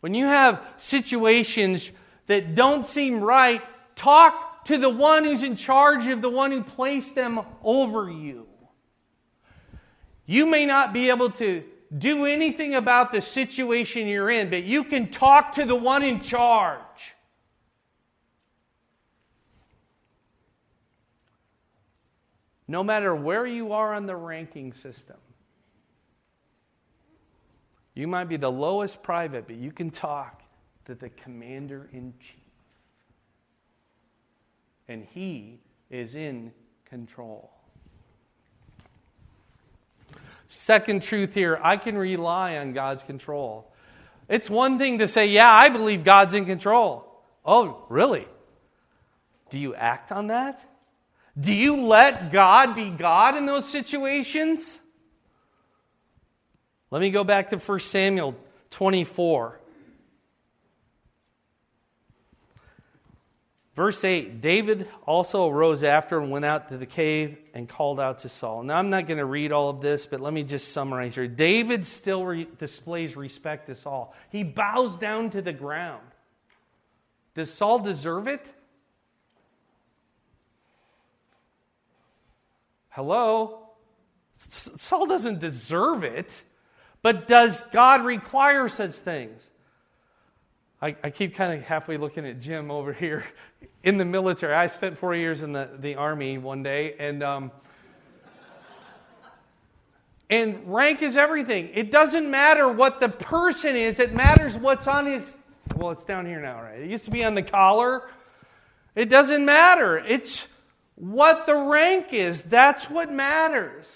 When 0.00 0.14
you 0.14 0.26
have 0.26 0.60
situations 0.76 1.90
that 2.26 2.54
don't 2.54 2.84
seem 2.84 3.20
right, 3.20 3.62
talk 3.96 4.64
to 4.66 4.78
the 4.78 4.90
one 4.90 5.24
who's 5.24 5.42
in 5.42 5.56
charge 5.56 6.06
of 6.08 6.20
the 6.20 6.28
one 6.28 6.52
who 6.52 6.62
placed 6.62 7.14
them 7.14 7.40
over 7.62 8.10
you. 8.10 8.46
You 10.26 10.46
may 10.46 10.66
not 10.66 10.92
be 10.92 11.08
able 11.08 11.30
to 11.32 11.64
do 11.96 12.24
anything 12.24 12.74
about 12.74 13.12
the 13.12 13.20
situation 13.20 14.06
you're 14.06 14.30
in, 14.30 14.48
but 14.48 14.64
you 14.64 14.84
can 14.84 15.10
talk 15.10 15.52
to 15.54 15.64
the 15.64 15.74
one 15.74 16.02
in 16.02 16.20
charge. 16.20 17.14
No 22.66 22.82
matter 22.82 23.14
where 23.14 23.46
you 23.46 23.72
are 23.72 23.92
on 23.92 24.06
the 24.06 24.16
ranking 24.16 24.72
system, 24.72 25.18
you 27.94 28.08
might 28.08 28.24
be 28.24 28.38
the 28.38 28.50
lowest 28.50 29.02
private, 29.02 29.46
but 29.46 29.56
you 29.56 29.70
can 29.70 29.90
talk 29.90 30.42
to 30.86 30.94
the 30.94 31.10
commander 31.10 31.90
in 31.92 32.14
chief. 32.18 32.40
And 34.88 35.06
he 35.12 35.60
is 35.90 36.14
in 36.14 36.52
control. 36.86 37.50
Second 40.58 41.02
truth 41.02 41.32
here 41.34 41.58
I 41.62 41.78
can 41.78 41.96
rely 41.96 42.58
on 42.58 42.74
God's 42.74 43.02
control. 43.02 43.72
It's 44.28 44.50
one 44.50 44.78
thing 44.78 44.98
to 44.98 45.08
say, 45.08 45.26
yeah, 45.26 45.50
I 45.50 45.70
believe 45.70 46.04
God's 46.04 46.34
in 46.34 46.44
control. 46.44 47.06
Oh, 47.44 47.84
really? 47.88 48.26
Do 49.50 49.58
you 49.58 49.74
act 49.74 50.12
on 50.12 50.28
that? 50.28 50.64
Do 51.40 51.52
you 51.52 51.76
let 51.76 52.32
God 52.32 52.74
be 52.74 52.90
God 52.90 53.36
in 53.36 53.46
those 53.46 53.68
situations? 53.68 54.78
Let 56.90 57.00
me 57.00 57.10
go 57.10 57.24
back 57.24 57.48
to 57.50 57.56
1 57.56 57.80
Samuel 57.80 58.34
24. 58.70 59.58
Verse 63.74 64.04
8 64.04 64.40
David 64.40 64.88
also 65.06 65.48
arose 65.48 65.82
after 65.82 66.20
and 66.20 66.30
went 66.30 66.44
out 66.44 66.68
to 66.68 66.76
the 66.76 66.86
cave 66.86 67.38
and 67.54 67.68
called 67.68 67.98
out 67.98 68.20
to 68.20 68.28
Saul. 68.28 68.62
Now, 68.62 68.76
I'm 68.76 68.90
not 68.90 69.06
going 69.06 69.18
to 69.18 69.24
read 69.24 69.52
all 69.52 69.70
of 69.70 69.80
this, 69.80 70.06
but 70.06 70.20
let 70.20 70.32
me 70.32 70.42
just 70.42 70.72
summarize 70.72 71.14
here. 71.14 71.26
David 71.26 71.86
still 71.86 72.24
re- 72.24 72.48
displays 72.58 73.16
respect 73.16 73.66
to 73.66 73.74
Saul, 73.74 74.14
he 74.30 74.42
bows 74.42 74.96
down 74.96 75.30
to 75.30 75.42
the 75.42 75.52
ground. 75.52 76.02
Does 77.34 77.52
Saul 77.52 77.78
deserve 77.78 78.28
it? 78.28 78.44
Hello? 82.90 83.70
Saul 84.36 85.06
doesn't 85.06 85.38
deserve 85.38 86.04
it, 86.04 86.42
but 87.00 87.26
does 87.26 87.58
God 87.72 88.04
require 88.04 88.68
such 88.68 88.92
things? 88.92 89.40
I, 90.82 90.96
I 91.04 91.10
keep 91.10 91.36
kind 91.36 91.52
of 91.52 91.64
halfway 91.64 91.96
looking 91.96 92.26
at 92.26 92.40
Jim 92.40 92.70
over 92.70 92.92
here 92.92 93.24
in 93.84 93.96
the 93.98 94.04
military. 94.04 94.52
I 94.54 94.66
spent 94.66 94.98
four 94.98 95.14
years 95.14 95.40
in 95.40 95.52
the, 95.52 95.70
the 95.78 95.94
army 95.94 96.36
one 96.38 96.62
day, 96.62 96.96
and 96.98 97.22
um, 97.22 97.52
And 100.32 100.72
rank 100.72 101.02
is 101.02 101.18
everything. 101.18 101.68
It 101.74 101.90
doesn't 101.90 102.30
matter 102.30 102.66
what 102.66 103.00
the 103.00 103.10
person 103.10 103.76
is, 103.76 104.00
it 104.00 104.14
matters 104.14 104.56
what's 104.56 104.88
on 104.88 105.04
his. 105.04 105.30
Well, 105.76 105.90
it's 105.90 106.06
down 106.06 106.24
here 106.24 106.40
now, 106.40 106.62
right? 106.62 106.80
It 106.80 106.90
used 106.90 107.04
to 107.04 107.10
be 107.10 107.22
on 107.22 107.34
the 107.34 107.42
collar. 107.42 108.08
It 108.94 109.10
doesn't 109.10 109.44
matter. 109.44 109.98
It's 109.98 110.46
what 110.94 111.44
the 111.44 111.54
rank 111.54 112.14
is. 112.14 112.40
That's 112.40 112.88
what 112.88 113.12
matters. 113.12 113.86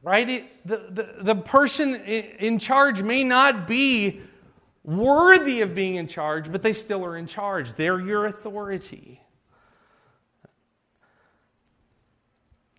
Right? 0.00 0.28
It, 0.28 0.44
the, 0.64 0.76
the, 0.90 1.24
the 1.24 1.34
person 1.34 1.96
in 1.96 2.60
charge 2.60 3.02
may 3.02 3.24
not 3.24 3.66
be 3.66 4.20
worthy 4.88 5.60
of 5.60 5.74
being 5.74 5.96
in 5.96 6.08
charge, 6.08 6.50
but 6.50 6.62
they 6.62 6.72
still 6.72 7.04
are 7.04 7.16
in 7.16 7.26
charge. 7.26 7.74
They're 7.74 8.00
your 8.00 8.24
authority. 8.24 9.20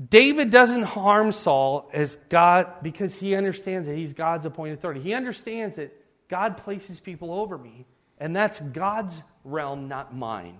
David 0.09 0.49
doesn't 0.49 0.83
harm 0.83 1.31
Saul 1.31 1.89
as 1.93 2.17
God 2.29 2.81
because 2.81 3.13
he 3.15 3.35
understands 3.35 3.87
that 3.87 3.95
he's 3.95 4.13
God's 4.13 4.45
appointed 4.45 4.79
authority. 4.79 5.01
He 5.01 5.13
understands 5.13 5.75
that 5.75 5.93
God 6.29 6.57
places 6.57 6.99
people 6.99 7.31
over 7.31 7.57
me, 7.57 7.85
and 8.17 8.35
that's 8.35 8.59
God's 8.59 9.13
realm, 9.43 9.87
not 9.87 10.15
mine. 10.15 10.57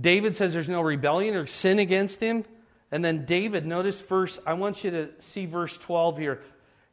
David 0.00 0.36
says 0.36 0.52
there's 0.52 0.68
no 0.68 0.80
rebellion 0.80 1.34
or 1.34 1.46
sin 1.46 1.78
against 1.78 2.20
him. 2.20 2.44
And 2.90 3.04
then 3.04 3.24
David, 3.24 3.66
notice 3.66 4.00
verse, 4.00 4.38
I 4.46 4.54
want 4.54 4.84
you 4.84 4.90
to 4.92 5.08
see 5.18 5.46
verse 5.46 5.76
12 5.76 6.18
here. 6.18 6.42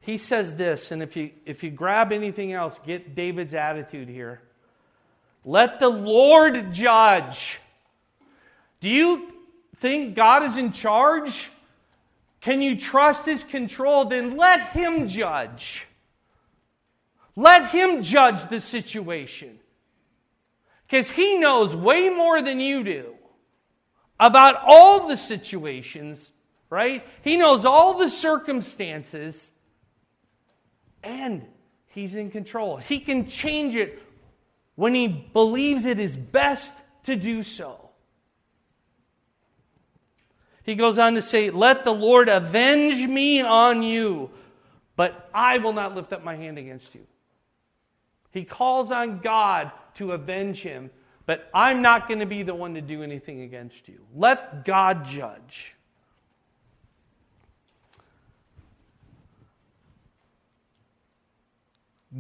He 0.01 0.17
says 0.17 0.55
this, 0.55 0.91
and 0.91 1.01
if 1.01 1.15
you 1.15 1.31
if 1.45 1.63
you 1.63 1.69
grab 1.69 2.11
anything 2.11 2.53
else, 2.53 2.79
get 2.85 3.15
David's 3.15 3.53
attitude 3.53 4.09
here. 4.09 4.41
Let 5.45 5.79
the 5.79 5.89
Lord 5.89 6.73
judge. 6.73 7.59
Do 8.79 8.89
you 8.89 9.31
think 9.77 10.15
God 10.15 10.43
is 10.43 10.57
in 10.57 10.71
charge? 10.71 11.49
Can 12.41 12.61
you 12.63 12.75
trust 12.75 13.25
his 13.25 13.43
control? 13.43 14.05
Then 14.05 14.37
let 14.37 14.71
him 14.71 15.07
judge. 15.07 15.85
Let 17.35 17.69
him 17.69 18.03
judge 18.03 18.49
the 18.49 18.59
situation. 18.59 19.59
Because 20.87 21.09
he 21.09 21.37
knows 21.37 21.75
way 21.75 22.09
more 22.09 22.41
than 22.41 22.59
you 22.59 22.83
do 22.83 23.13
about 24.19 24.61
all 24.65 25.07
the 25.07 25.15
situations, 25.15 26.31
right? 26.69 27.05
He 27.23 27.37
knows 27.37 27.65
all 27.65 27.97
the 27.97 28.09
circumstances, 28.09 29.51
and 31.03 31.45
he's 31.87 32.15
in 32.15 32.31
control. 32.31 32.77
He 32.77 32.99
can 32.99 33.27
change 33.27 33.75
it 33.75 34.01
when 34.75 34.93
he 34.95 35.07
believes 35.07 35.85
it 35.85 35.99
is 35.99 36.15
best 36.15 36.73
to 37.03 37.15
do 37.15 37.43
so. 37.43 37.89
He 40.63 40.75
goes 40.75 40.99
on 40.99 41.15
to 41.15 41.21
say, 41.21 41.49
Let 41.49 41.83
the 41.83 41.93
Lord 41.93 42.29
avenge 42.29 43.05
me 43.07 43.41
on 43.41 43.83
you, 43.83 44.29
but 44.95 45.29
I 45.33 45.57
will 45.57 45.73
not 45.73 45.95
lift 45.95 46.13
up 46.13 46.23
my 46.23 46.35
hand 46.35 46.57
against 46.57 46.93
you. 46.93 47.05
He 48.31 48.45
calls 48.45 48.91
on 48.91 49.19
God 49.19 49.71
to 49.95 50.13
avenge 50.13 50.61
him, 50.61 50.89
but 51.25 51.49
I'm 51.53 51.81
not 51.81 52.07
going 52.07 52.19
to 52.19 52.25
be 52.25 52.43
the 52.43 52.55
one 52.55 52.75
to 52.75 52.81
do 52.81 53.03
anything 53.03 53.41
against 53.41 53.87
you. 53.87 53.99
Let 54.15 54.65
God 54.65 55.05
judge. 55.05 55.75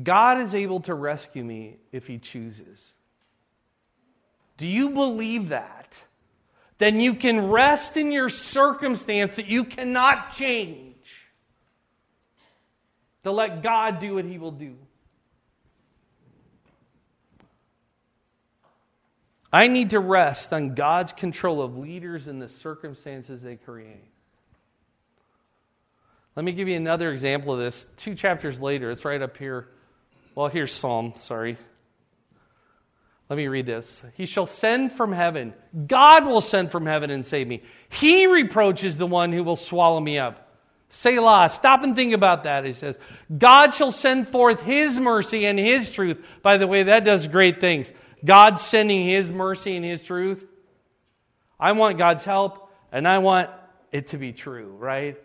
God 0.03 0.39
is 0.39 0.55
able 0.55 0.79
to 0.81 0.93
rescue 0.93 1.43
me 1.43 1.77
if 1.91 2.07
he 2.07 2.17
chooses. 2.17 2.79
Do 4.57 4.67
you 4.67 4.91
believe 4.91 5.49
that? 5.49 6.01
then 6.81 6.99
you 6.99 7.13
can 7.13 7.51
rest 7.51 7.95
in 7.95 8.11
your 8.11 8.27
circumstance 8.27 9.35
that 9.35 9.45
you 9.45 9.63
cannot 9.63 10.35
change. 10.35 10.95
To 13.23 13.31
let 13.31 13.61
God 13.61 13.99
do 13.99 14.15
what 14.15 14.25
He 14.25 14.39
will 14.39 14.51
do. 14.51 14.75
I 19.53 19.67
need 19.67 19.91
to 19.91 19.99
rest 19.99 20.51
on 20.53 20.73
God's 20.73 21.13
control 21.13 21.61
of 21.61 21.77
leaders 21.77 22.25
and 22.25 22.41
the 22.41 22.49
circumstances 22.49 23.41
they 23.41 23.57
create. 23.57 24.09
Let 26.35 26.43
me 26.43 26.51
give 26.51 26.67
you 26.67 26.77
another 26.77 27.11
example 27.11 27.53
of 27.53 27.59
this. 27.59 27.87
Two 27.95 28.15
chapters 28.15 28.59
later, 28.59 28.89
it's 28.89 29.05
right 29.05 29.21
up 29.21 29.37
here. 29.37 29.67
Well, 30.35 30.47
here's 30.47 30.71
Psalm, 30.71 31.13
sorry. 31.17 31.57
Let 33.29 33.37
me 33.37 33.47
read 33.47 33.65
this. 33.65 34.01
He 34.15 34.25
shall 34.25 34.45
send 34.45 34.91
from 34.91 35.13
heaven. 35.13 35.53
God 35.87 36.25
will 36.25 36.41
send 36.41 36.69
from 36.69 36.85
heaven 36.85 37.09
and 37.09 37.25
save 37.25 37.47
me. 37.47 37.63
He 37.89 38.27
reproaches 38.27 38.97
the 38.97 39.07
one 39.07 39.31
who 39.31 39.43
will 39.43 39.55
swallow 39.55 39.99
me 39.99 40.19
up. 40.19 40.49
Selah. 40.89 41.47
Stop 41.47 41.83
and 41.83 41.95
think 41.95 42.13
about 42.13 42.43
that. 42.43 42.65
He 42.65 42.73
says, 42.73 42.99
God 43.37 43.73
shall 43.73 43.91
send 43.91 44.27
forth 44.27 44.61
his 44.61 44.99
mercy 44.99 45.45
and 45.45 45.57
his 45.57 45.89
truth. 45.89 46.17
By 46.41 46.57
the 46.57 46.67
way, 46.67 46.83
that 46.83 47.05
does 47.05 47.29
great 47.29 47.61
things. 47.61 47.93
God 48.23 48.59
sending 48.59 49.07
his 49.07 49.31
mercy 49.31 49.77
and 49.77 49.85
his 49.85 50.03
truth. 50.03 50.45
I 51.57 51.71
want 51.71 51.97
God's 51.97 52.25
help, 52.25 52.69
and 52.91 53.07
I 53.07 53.19
want 53.19 53.49
it 53.93 54.07
to 54.07 54.17
be 54.17 54.33
true, 54.33 54.75
right? 54.77 55.17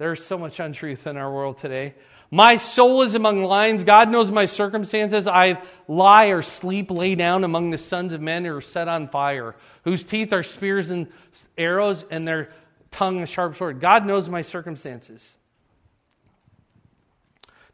There's 0.00 0.24
so 0.24 0.38
much 0.38 0.58
untruth 0.60 1.06
in 1.06 1.18
our 1.18 1.30
world 1.30 1.58
today. 1.58 1.92
My 2.30 2.56
soul 2.56 3.02
is 3.02 3.14
among 3.14 3.42
lions. 3.42 3.84
God 3.84 4.08
knows 4.08 4.30
my 4.30 4.46
circumstances. 4.46 5.26
I 5.26 5.60
lie 5.88 6.28
or 6.28 6.40
sleep, 6.40 6.90
lay 6.90 7.16
down 7.16 7.44
among 7.44 7.68
the 7.68 7.76
sons 7.76 8.14
of 8.14 8.20
men 8.22 8.46
who 8.46 8.56
are 8.56 8.62
set 8.62 8.88
on 8.88 9.08
fire, 9.08 9.54
whose 9.84 10.02
teeth 10.02 10.32
are 10.32 10.42
spears 10.42 10.88
and 10.88 11.08
arrows, 11.58 12.02
and 12.10 12.26
their 12.26 12.50
tongue 12.90 13.22
a 13.22 13.26
sharp 13.26 13.56
sword. 13.56 13.78
God 13.78 14.06
knows 14.06 14.30
my 14.30 14.40
circumstances. 14.40 15.36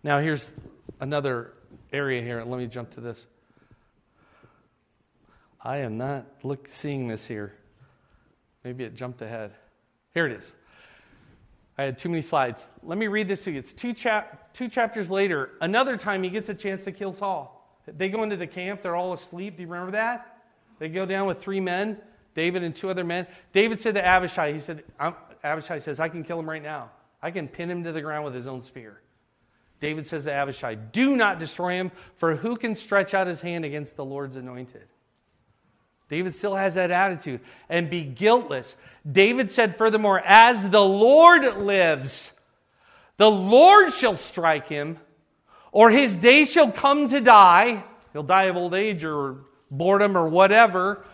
Now, 0.03 0.19
here's 0.19 0.51
another 0.99 1.53
area 1.93 2.23
here. 2.23 2.43
Let 2.43 2.59
me 2.59 2.67
jump 2.67 2.91
to 2.97 3.01
this. 3.01 3.25
I 5.63 5.77
am 5.77 5.97
not 5.97 6.27
look, 6.43 6.67
seeing 6.67 7.07
this 7.07 7.25
here. 7.25 7.55
Maybe 8.65 8.83
it 8.83 8.97
jumped 8.97 9.23
ahead. 9.23 9.53
Here 10.13 10.27
it 10.27 10.33
is. 10.33 10.53
I 11.79 11.85
had 11.85 11.99
too 11.99 12.09
many 12.09 12.23
slides. 12.23 12.67
Let 12.83 12.97
me 12.97 13.07
read 13.07 13.29
this 13.29 13.45
to 13.45 13.51
you. 13.51 13.59
It's 13.59 13.73
two, 13.73 13.93
chap- 13.93 14.53
two 14.55 14.69
chapters 14.69 15.11
later. 15.11 15.51
Another 15.61 15.97
time 15.97 16.23
he 16.23 16.31
gets 16.31 16.49
a 16.49 16.55
chance 16.55 16.85
to 16.85 16.93
kill 16.93 17.13
Saul. 17.13 17.53
They 17.87 18.09
go 18.09 18.23
into 18.23 18.37
the 18.37 18.47
camp, 18.47 18.83
they're 18.83 18.97
all 18.97 19.13
asleep. 19.13 19.57
Do 19.57 19.63
you 19.63 19.69
remember 19.69 19.93
that? 19.93 20.43
They 20.79 20.89
go 20.89 21.07
down 21.07 21.27
with 21.27 21.41
three 21.41 21.61
men, 21.61 21.99
David 22.35 22.63
and 22.63 22.75
two 22.75 22.91
other 22.91 23.05
men. 23.05 23.27
David 23.53 23.81
said 23.81 23.95
to 23.95 24.05
Abishai, 24.05 24.53
he 24.53 24.59
said, 24.59 24.85
Abishai 25.45 25.79
says, 25.79 26.01
I 26.01 26.09
can 26.09 26.25
kill 26.25 26.39
him 26.39 26.49
right 26.49 26.63
now. 26.63 26.91
I 27.23 27.31
can 27.31 27.49
pin 27.49 27.71
him 27.71 27.85
to 27.85 27.93
the 27.93 28.01
ground 28.01 28.25
with 28.25 28.35
his 28.35 28.47
own 28.47 28.61
spear. 28.61 29.01
David 29.81 30.07
says 30.07 30.25
to 30.25 30.33
Abishai, 30.33 30.75
Do 30.75 31.17
not 31.17 31.39
destroy 31.39 31.75
him, 31.75 31.93
for 32.17 32.35
who 32.35 32.57
can 32.57 32.75
stretch 32.75 33.15
out 33.15 33.27
his 33.27 33.41
hand 33.41 33.65
against 33.65 33.97
the 33.97 34.05
Lord's 34.05 34.37
anointed? 34.37 34.87
David 36.09 36.35
still 36.35 36.55
has 36.55 36.75
that 36.75 36.91
attitude 36.91 37.41
and 37.69 37.91
be 37.91 38.03
guiltless. 38.03 38.77
David 39.11 39.51
said, 39.51 39.77
furthermore, 39.77 40.21
as 40.25 40.69
the 40.69 40.85
Lord 40.85 41.59
lives, 41.59 42.33
the 43.17 43.31
Lord 43.31 43.93
shall 43.93 44.17
strike 44.17 44.69
him, 44.69 44.99
or 45.73 45.91
his 45.91 46.17
day 46.17 46.45
shall 46.45 46.71
come 46.71 47.09
to 47.09 47.21
die. 47.21 47.83
He'll 48.13 48.23
die 48.23 48.45
of 48.45 48.57
old 48.57 48.75
age 48.75 49.05
or 49.05 49.39
boredom 49.71 50.17
or 50.17 50.29
whatever. 50.29 51.05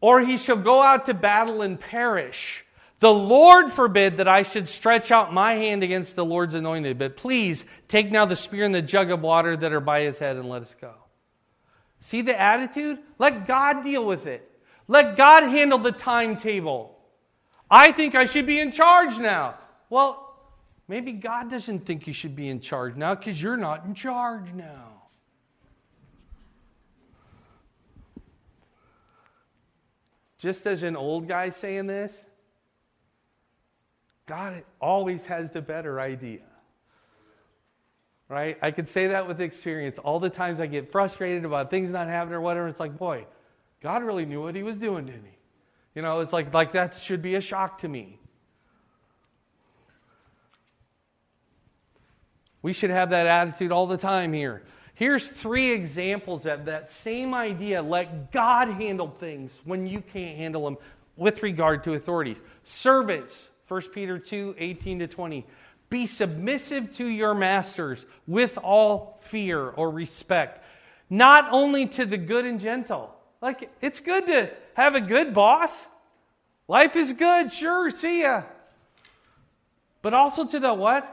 Or 0.00 0.20
he 0.20 0.36
shall 0.36 0.56
go 0.56 0.82
out 0.82 1.06
to 1.06 1.14
battle 1.14 1.62
and 1.62 1.78
perish. 1.78 2.64
The 2.98 3.12
Lord 3.12 3.70
forbid 3.70 4.16
that 4.16 4.28
I 4.28 4.42
should 4.42 4.68
stretch 4.68 5.12
out 5.12 5.32
my 5.32 5.54
hand 5.54 5.82
against 5.82 6.16
the 6.16 6.24
Lord's 6.24 6.54
anointed. 6.54 6.98
But 6.98 7.16
please 7.16 7.64
take 7.88 8.10
now 8.10 8.26
the 8.26 8.36
spear 8.36 8.64
and 8.64 8.74
the 8.74 8.82
jug 8.82 9.10
of 9.10 9.20
water 9.20 9.56
that 9.56 9.72
are 9.72 9.80
by 9.80 10.02
his 10.02 10.18
head 10.18 10.36
and 10.36 10.48
let 10.48 10.62
us 10.62 10.74
go. 10.80 10.92
See 12.02 12.20
the 12.20 12.38
attitude? 12.38 12.98
Let 13.16 13.46
God 13.46 13.84
deal 13.84 14.04
with 14.04 14.26
it. 14.26 14.50
Let 14.88 15.16
God 15.16 15.44
handle 15.44 15.78
the 15.78 15.92
timetable. 15.92 16.98
I 17.70 17.92
think 17.92 18.16
I 18.16 18.24
should 18.24 18.44
be 18.44 18.58
in 18.58 18.72
charge 18.72 19.20
now. 19.20 19.54
Well, 19.88 20.36
maybe 20.88 21.12
God 21.12 21.48
doesn't 21.48 21.86
think 21.86 22.08
you 22.08 22.12
should 22.12 22.34
be 22.34 22.48
in 22.48 22.58
charge 22.58 22.96
now 22.96 23.14
because 23.14 23.40
you're 23.40 23.56
not 23.56 23.84
in 23.84 23.94
charge 23.94 24.52
now. 24.52 25.04
Just 30.38 30.66
as 30.66 30.82
an 30.82 30.96
old 30.96 31.28
guy 31.28 31.50
saying 31.50 31.86
this, 31.86 32.18
God 34.26 34.64
always 34.80 35.24
has 35.26 35.50
the 35.50 35.62
better 35.62 36.00
idea 36.00 36.40
right? 38.32 38.56
I 38.62 38.70
could 38.70 38.88
say 38.88 39.08
that 39.08 39.28
with 39.28 39.42
experience. 39.42 39.98
All 39.98 40.18
the 40.18 40.30
times 40.30 40.58
I 40.58 40.64
get 40.64 40.90
frustrated 40.90 41.44
about 41.44 41.70
things 41.70 41.90
not 41.90 42.08
happening 42.08 42.36
or 42.36 42.40
whatever, 42.40 42.66
it's 42.66 42.80
like, 42.80 42.96
boy, 42.96 43.26
God 43.82 44.02
really 44.02 44.24
knew 44.24 44.40
what 44.40 44.56
he 44.56 44.62
was 44.62 44.78
doing, 44.78 45.04
didn't 45.04 45.26
he? 45.26 45.36
You 45.94 46.00
know, 46.00 46.20
it's 46.20 46.32
like, 46.32 46.54
like 46.54 46.72
that 46.72 46.94
should 46.94 47.20
be 47.20 47.34
a 47.34 47.42
shock 47.42 47.80
to 47.82 47.88
me. 47.88 48.18
We 52.62 52.72
should 52.72 52.88
have 52.88 53.10
that 53.10 53.26
attitude 53.26 53.70
all 53.70 53.86
the 53.86 53.98
time 53.98 54.32
here. 54.32 54.62
Here's 54.94 55.28
three 55.28 55.72
examples 55.72 56.46
of 56.46 56.64
that 56.64 56.88
same 56.88 57.34
idea. 57.34 57.82
Let 57.82 58.32
God 58.32 58.68
handle 58.68 59.14
things 59.20 59.60
when 59.64 59.86
you 59.86 60.00
can't 60.00 60.38
handle 60.38 60.64
them 60.64 60.78
with 61.16 61.42
regard 61.42 61.84
to 61.84 61.92
authorities. 61.92 62.40
Servants, 62.64 63.48
1 63.68 63.82
Peter 63.92 64.18
2 64.18 64.54
18 64.56 65.00
to 65.00 65.06
20. 65.06 65.46
Be 65.92 66.06
submissive 66.06 66.94
to 66.94 67.06
your 67.06 67.34
masters 67.34 68.06
with 68.26 68.56
all 68.56 69.18
fear 69.20 69.60
or 69.60 69.90
respect, 69.90 70.64
not 71.10 71.52
only 71.52 71.86
to 71.88 72.06
the 72.06 72.16
good 72.16 72.46
and 72.46 72.58
gentle. 72.58 73.14
Like, 73.42 73.70
it's 73.82 74.00
good 74.00 74.24
to 74.24 74.50
have 74.72 74.94
a 74.94 75.02
good 75.02 75.34
boss. 75.34 75.70
Life 76.66 76.96
is 76.96 77.12
good, 77.12 77.52
sure, 77.52 77.90
see 77.90 78.22
ya. 78.22 78.44
But 80.00 80.14
also 80.14 80.46
to 80.46 80.58
the 80.58 80.72
what? 80.72 81.06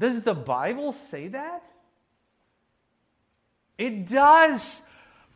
Does 0.00 0.20
the 0.22 0.34
Bible 0.34 0.90
say 0.90 1.28
that? 1.28 1.62
It 3.78 4.08
does. 4.08 4.82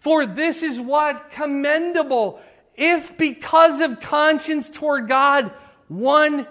For 0.01 0.27
this 0.27 0.65
is 0.65 0.81
what 0.81 1.31
commendable 1.31 2.41
if 2.75 3.17
because 3.17 3.81
of 3.81 4.01
conscience 4.01 4.69
toward 4.69 5.09
God 5.09 5.53
one 5.87 6.49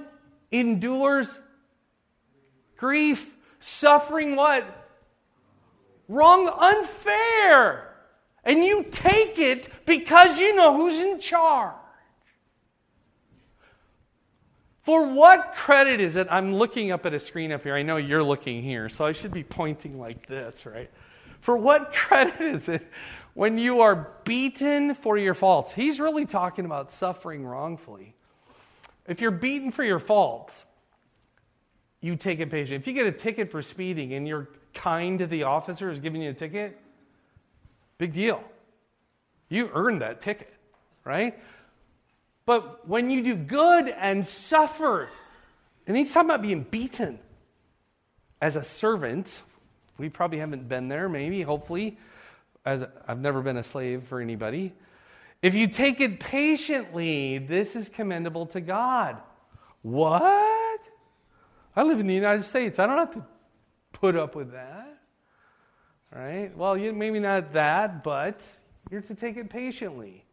endures 0.52 1.30
grief, 2.78 3.34
suffering 3.60 4.36
what? 4.36 4.66
Wrong, 6.08 6.48
unfair. 6.48 7.96
And 8.44 8.64
you 8.64 8.84
take 8.92 9.40
it 9.40 9.70
because 9.86 10.40
you 10.40 10.56
know 10.56 10.76
who's 10.76 11.00
in 11.00 11.20
charge. 11.20 11.76
For 14.82 15.06
what 15.06 15.54
credit 15.56 16.02
is 16.02 16.16
it? 16.16 16.28
I'm 16.32 16.56
looking 16.56 16.92
up 16.92 17.06
at 17.06 17.14
a 17.14 17.20
screen 17.20 17.52
up 17.52 17.64
here. 17.64 17.76
I 17.76 17.84
know 17.84 17.98
you're 17.98 18.24
looking 18.24 18.64
here, 18.64 18.90
so 18.90 19.06
I 19.06 19.12
should 19.12 19.32
be 19.32 19.44
pointing 19.44 20.00
like 20.00 20.26
this, 20.26 20.66
right? 20.66 20.90
For 21.40 21.56
what 21.56 21.94
credit 21.94 22.42
is 22.42 22.68
it 22.68 22.88
when 23.36 23.60
you 23.60 23.82
are 23.82 24.12
beaten 24.26 24.96
for 24.96 25.18
your 25.18 25.36
faults? 25.36 25.72
He's 25.72 26.00
really 26.00 26.26
talking 26.26 26.66
about 26.66 26.90
suffering 26.90 27.46
wrongfully. 27.46 28.16
If 29.08 29.22
you're 29.22 29.32
beaten 29.32 29.72
for 29.72 29.84
your 29.84 30.00
faults, 30.00 30.66
you 32.02 32.16
take 32.16 32.40
it 32.40 32.50
patiently. 32.50 32.78
If 32.78 32.88
you 32.88 32.94
get 32.94 33.08
a 33.08 33.12
ticket 33.12 33.52
for 33.52 33.62
speeding 33.62 34.14
and 34.14 34.28
you're 34.28 34.50
kind 34.74 35.20
to 35.20 35.28
the 35.28 35.44
officer 35.44 35.90
who's 35.90 36.00
giving 36.00 36.22
you 36.22 36.32
a 36.32 36.34
ticket, 36.34 36.80
big 37.98 38.14
deal. 38.14 38.44
You 39.50 39.70
earned 39.74 40.02
that 40.02 40.22
ticket, 40.22 40.54
right? 41.04 41.38
But 42.46 42.88
when 42.88 43.10
you 43.10 43.24
do 43.24 43.36
good 43.36 43.90
and 43.90 44.26
suffer, 44.26 45.10
and 45.88 45.98
he's 45.98 46.12
talking 46.12 46.30
about 46.30 46.42
being 46.42 46.64
beaten 46.64 47.20
as 48.42 48.56
a 48.56 48.64
servant. 48.64 49.42
We 49.98 50.10
probably 50.10 50.40
haven't 50.40 50.68
been 50.68 50.88
there, 50.88 51.08
maybe, 51.08 51.44
hopefully, 51.44 51.98
as 52.66 52.84
I've 53.08 53.20
never 53.20 53.42
been 53.42 53.58
a 53.58 53.64
slave 53.64 54.04
for 54.04 54.20
anybody. 54.20 54.74
If 55.42 55.56
you 55.56 55.68
take 55.68 56.00
it 56.00 56.20
patiently, 56.20 57.40
this 57.40 57.76
is 57.76 57.90
commendable 57.90 58.46
to 58.48 58.62
God. 58.62 59.18
What? 59.82 60.80
I 61.76 61.84
live 61.84 62.00
in 62.00 62.08
the 62.08 62.14
United 62.14 62.44
States. 62.44 62.78
I 62.78 62.86
don't 62.86 62.98
have 62.98 63.14
to 63.14 63.26
put 63.94 64.16
up 64.16 64.36
with 64.36 64.52
that. 64.52 65.00
Right? 66.14 66.56
Well, 66.56 66.78
you, 66.78 66.94
maybe 66.94 67.20
not 67.20 67.54
that, 67.54 68.04
but 68.04 68.42
you're 68.90 69.02
to 69.02 69.16
take 69.16 69.38
it 69.38 69.50
patiently. 69.50 70.26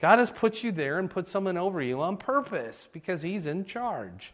God 0.00 0.18
has 0.18 0.30
put 0.30 0.64
you 0.64 0.72
there 0.72 0.98
and 0.98 1.08
put 1.08 1.28
someone 1.28 1.56
over 1.56 1.80
you 1.80 2.00
on 2.00 2.16
purpose 2.16 2.88
because 2.92 3.22
He's 3.22 3.46
in 3.46 3.64
charge. 3.64 4.32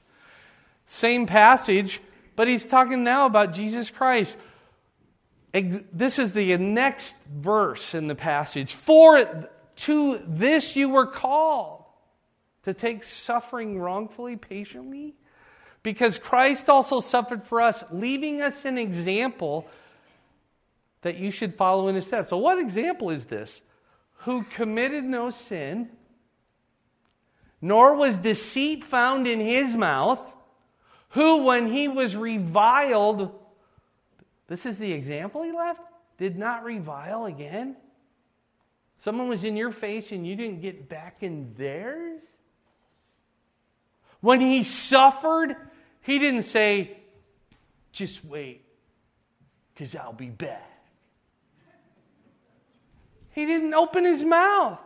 Same 0.87 1.27
passage, 1.27 2.01
but 2.37 2.49
He's 2.49 2.67
talking 2.67 3.05
now 3.05 3.27
about 3.27 3.53
Jesus 3.53 3.91
Christ. 3.91 4.39
This 5.53 6.19
is 6.19 6.33
the 6.33 6.57
next 6.57 7.15
verse 7.31 7.95
in 7.95 8.07
the 8.07 8.15
passage. 8.15 8.73
For 8.73 9.51
to 9.79 10.19
this 10.27 10.77
you 10.77 10.89
were 10.89 11.07
called 11.07 11.85
to 12.65 12.75
take 12.75 13.05
suffering 13.05 13.79
wrongfully, 13.79 14.37
patiently, 14.37 15.15
because 15.83 16.19
Christ 16.19 16.69
also 16.69 17.01
suffered 17.01 17.45
for 17.45 17.61
us, 17.61 17.85
leaving 17.91 18.43
us 18.43 18.65
an 18.65 18.79
example 18.79 19.67
that 21.03 21.17
you 21.17 21.31
should 21.31 21.55
follow 21.55 21.89
in 21.89 21.95
his 21.95 22.07
steps. 22.07 22.31
So, 22.31 22.37
what 22.37 22.59
example 22.59 23.11
is 23.11 23.25
this? 23.27 23.63
who 24.23 24.43
committed 24.43 25.05
no 25.05 25.31
sin, 25.31 25.89
nor 27.61 27.95
was 27.95 28.19
deceit 28.19 28.85
found 28.85 29.27
in 29.27 29.41
his 29.41 29.75
mouth, 29.75 30.21
who, 31.11 31.45
when 31.45 31.73
he 31.73 31.89
was 31.89 32.17
reviled, 32.17 33.33
this 34.49 34.67
is 34.67 34.79
the 34.79 34.93
example 34.93 35.43
he 35.43 35.53
left, 35.53 35.81
did 36.19 36.37
not 36.37 36.65
revile 36.65 37.27
again. 37.27 37.77
Someone 38.99 39.29
was 39.29 39.45
in 39.45 39.57
your 39.57 39.71
face 39.71 40.11
and 40.11 40.27
you 40.27 40.35
didn't 40.35 40.61
get 40.61 40.89
back 40.89 41.23
in 41.23 41.55
theirs. 41.57 42.21
When 44.21 44.41
he 44.41 44.65
suffered, 44.65 45.57
he 46.03 46.19
didn't 46.19 46.43
say, 46.43 46.97
just 47.93 48.25
wait, 48.25 48.65
because 49.73 49.95
I'll 49.95 50.13
be 50.13 50.31
back. 50.31 50.65
He 53.31 53.47
didn't 53.47 53.73
open 53.75 54.05
his 54.05 54.25
mouth. 54.25 54.81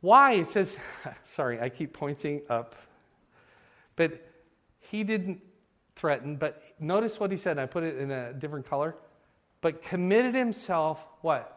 Why? 0.00 0.34
It 0.34 0.48
says, 0.48 0.76
sorry, 1.30 1.60
I 1.60 1.68
keep 1.68 1.92
pointing 1.92 2.42
up. 2.48 2.76
But 3.96 4.24
he 4.78 5.02
didn't 5.02 5.40
threaten, 5.96 6.36
but 6.36 6.62
notice 6.78 7.18
what 7.18 7.30
he 7.30 7.36
said. 7.36 7.58
I 7.58 7.66
put 7.66 7.82
it 7.82 7.98
in 7.98 8.10
a 8.10 8.32
different 8.32 8.68
color. 8.68 8.94
But 9.60 9.82
committed 9.82 10.34
himself, 10.34 11.04
what? 11.20 11.56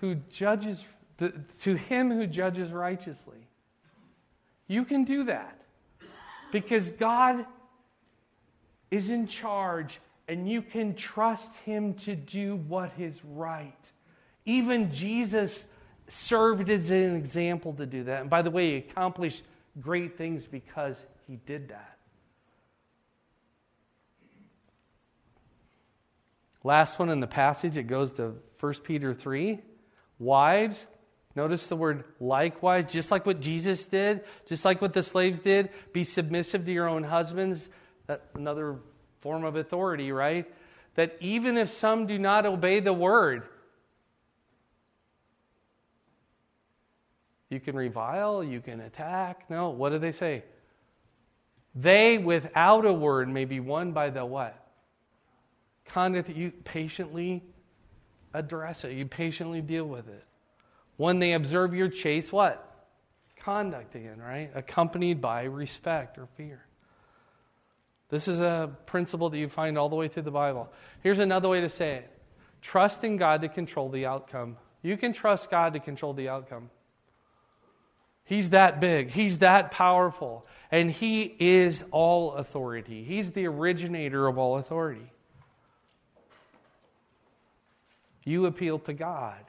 Who 0.00 0.16
judges, 0.30 0.82
the, 1.18 1.32
to 1.62 1.74
him 1.74 2.10
who 2.10 2.26
judges 2.26 2.72
righteously. 2.72 3.46
You 4.66 4.84
can 4.84 5.04
do 5.04 5.24
that 5.24 5.60
because 6.50 6.90
God 6.90 7.46
is 8.90 9.10
in 9.10 9.26
charge 9.26 10.00
and 10.28 10.48
you 10.48 10.62
can 10.62 10.94
trust 10.94 11.54
him 11.64 11.94
to 11.94 12.14
do 12.14 12.56
what 12.68 12.92
is 12.98 13.14
right. 13.24 13.74
Even 14.44 14.92
Jesus 14.92 15.64
served 16.08 16.68
as 16.70 16.90
an 16.90 17.16
example 17.16 17.72
to 17.74 17.86
do 17.86 18.04
that. 18.04 18.22
And 18.22 18.30
by 18.30 18.42
the 18.42 18.50
way, 18.50 18.70
he 18.70 18.76
accomplished 18.76 19.42
great 19.80 20.16
things 20.16 20.46
because 20.46 20.96
he 21.26 21.36
did 21.46 21.68
that. 21.68 21.96
Last 26.64 26.98
one 26.98 27.08
in 27.08 27.20
the 27.20 27.26
passage, 27.26 27.76
it 27.76 27.84
goes 27.84 28.12
to 28.14 28.34
1 28.60 28.74
Peter 28.84 29.14
3. 29.14 29.60
Wives, 30.18 30.86
notice 31.34 31.66
the 31.66 31.76
word 31.76 32.04
likewise, 32.20 32.92
just 32.92 33.10
like 33.10 33.26
what 33.26 33.40
Jesus 33.40 33.86
did, 33.86 34.22
just 34.46 34.64
like 34.64 34.80
what 34.80 34.92
the 34.92 35.02
slaves 35.02 35.40
did, 35.40 35.70
be 35.92 36.04
submissive 36.04 36.64
to 36.64 36.72
your 36.72 36.88
own 36.88 37.02
husbands. 37.02 37.68
That, 38.06 38.22
another 38.34 38.76
form 39.20 39.44
of 39.44 39.56
authority, 39.56 40.12
right? 40.12 40.52
That 40.94 41.16
even 41.20 41.56
if 41.56 41.70
some 41.70 42.06
do 42.06 42.18
not 42.18 42.46
obey 42.46 42.80
the 42.80 42.92
word, 42.92 43.42
you 47.48 47.58
can 47.58 47.74
revile, 47.74 48.44
you 48.44 48.60
can 48.60 48.80
attack. 48.80 49.50
No, 49.50 49.70
what 49.70 49.90
do 49.90 49.98
they 49.98 50.12
say? 50.12 50.44
They 51.74 52.18
without 52.18 52.86
a 52.86 52.92
word 52.92 53.28
may 53.28 53.46
be 53.46 53.58
won 53.58 53.92
by 53.92 54.10
the 54.10 54.24
what? 54.24 54.61
Conduct 55.92 56.30
you 56.30 56.50
patiently 56.64 57.42
address 58.32 58.84
it. 58.84 58.92
You 58.92 59.04
patiently 59.06 59.60
deal 59.60 59.84
with 59.84 60.08
it. 60.08 60.24
When 60.96 61.18
they 61.18 61.34
observe 61.34 61.74
your 61.74 61.88
chase, 61.88 62.32
what? 62.32 62.66
Conduct 63.36 63.94
again, 63.94 64.18
right? 64.18 64.50
Accompanied 64.54 65.20
by 65.20 65.42
respect 65.44 66.16
or 66.16 66.26
fear. 66.36 66.64
This 68.08 68.26
is 68.26 68.40
a 68.40 68.70
principle 68.86 69.30
that 69.30 69.38
you 69.38 69.48
find 69.48 69.76
all 69.76 69.88
the 69.88 69.96
way 69.96 70.08
through 70.08 70.22
the 70.22 70.30
Bible. 70.30 70.70
Here's 71.02 71.18
another 71.18 71.48
way 71.48 71.60
to 71.60 71.68
say 71.68 71.96
it 71.96 72.10
trust 72.62 73.04
in 73.04 73.16
God 73.16 73.42
to 73.42 73.48
control 73.48 73.90
the 73.90 74.06
outcome. 74.06 74.56
You 74.82 74.96
can 74.96 75.12
trust 75.12 75.50
God 75.50 75.74
to 75.74 75.80
control 75.80 76.14
the 76.14 76.28
outcome. 76.28 76.70
He's 78.24 78.50
that 78.50 78.80
big, 78.80 79.10
He's 79.10 79.38
that 79.38 79.70
powerful, 79.72 80.46
and 80.70 80.90
He 80.90 81.34
is 81.38 81.84
all 81.90 82.32
authority. 82.32 83.04
He's 83.04 83.32
the 83.32 83.46
originator 83.46 84.26
of 84.26 84.38
all 84.38 84.56
authority. 84.56 85.10
You 88.24 88.46
appeal 88.46 88.78
to 88.80 88.92
God 88.92 89.44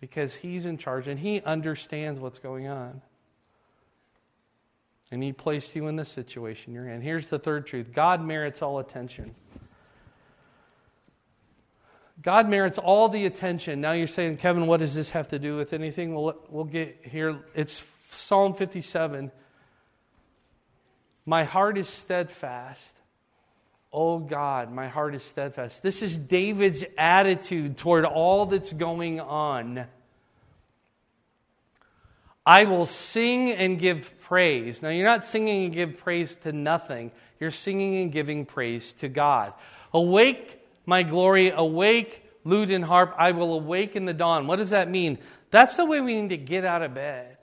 because 0.00 0.34
He's 0.34 0.66
in 0.66 0.78
charge 0.78 1.08
and 1.08 1.18
He 1.18 1.40
understands 1.40 2.20
what's 2.20 2.38
going 2.38 2.68
on. 2.68 3.02
And 5.10 5.22
He 5.22 5.32
placed 5.32 5.74
you 5.76 5.88
in 5.88 5.96
the 5.96 6.04
situation 6.04 6.72
you're 6.72 6.88
in. 6.88 7.00
Here's 7.00 7.28
the 7.28 7.38
third 7.38 7.66
truth 7.66 7.92
God 7.92 8.24
merits 8.24 8.62
all 8.62 8.78
attention. 8.78 9.34
God 12.22 12.48
merits 12.48 12.78
all 12.78 13.08
the 13.08 13.26
attention. 13.26 13.80
Now 13.80 13.92
you're 13.92 14.06
saying, 14.06 14.38
Kevin, 14.38 14.66
what 14.66 14.80
does 14.80 14.94
this 14.94 15.10
have 15.10 15.28
to 15.28 15.38
do 15.38 15.56
with 15.56 15.72
anything? 15.72 16.14
Well, 16.14 16.36
we'll 16.48 16.64
get 16.64 17.00
here. 17.02 17.38
It's 17.54 17.84
Psalm 18.10 18.54
57. 18.54 19.32
My 21.26 21.44
heart 21.44 21.76
is 21.76 21.88
steadfast. 21.88 22.94
Oh 23.96 24.18
God, 24.18 24.72
my 24.72 24.88
heart 24.88 25.14
is 25.14 25.22
steadfast. 25.22 25.80
This 25.80 26.02
is 26.02 26.18
David's 26.18 26.82
attitude 26.98 27.76
toward 27.76 28.04
all 28.04 28.44
that's 28.44 28.72
going 28.72 29.20
on. 29.20 29.86
I 32.44 32.64
will 32.64 32.86
sing 32.86 33.52
and 33.52 33.78
give 33.78 34.12
praise. 34.22 34.82
Now, 34.82 34.88
you're 34.88 35.06
not 35.06 35.24
singing 35.24 35.66
and 35.66 35.72
give 35.72 35.96
praise 35.98 36.34
to 36.42 36.52
nothing, 36.52 37.12
you're 37.38 37.52
singing 37.52 38.02
and 38.02 38.10
giving 38.10 38.44
praise 38.44 38.94
to 38.94 39.08
God. 39.08 39.52
Awake, 39.92 40.60
my 40.86 41.04
glory, 41.04 41.50
awake, 41.50 42.24
lute 42.42 42.72
and 42.72 42.84
harp, 42.84 43.14
I 43.16 43.30
will 43.30 43.54
awaken 43.54 44.06
the 44.06 44.12
dawn. 44.12 44.48
What 44.48 44.56
does 44.56 44.70
that 44.70 44.90
mean? 44.90 45.18
That's 45.52 45.76
the 45.76 45.84
way 45.84 46.00
we 46.00 46.20
need 46.20 46.30
to 46.30 46.36
get 46.36 46.64
out 46.64 46.82
of 46.82 46.94
bed. 46.94 47.33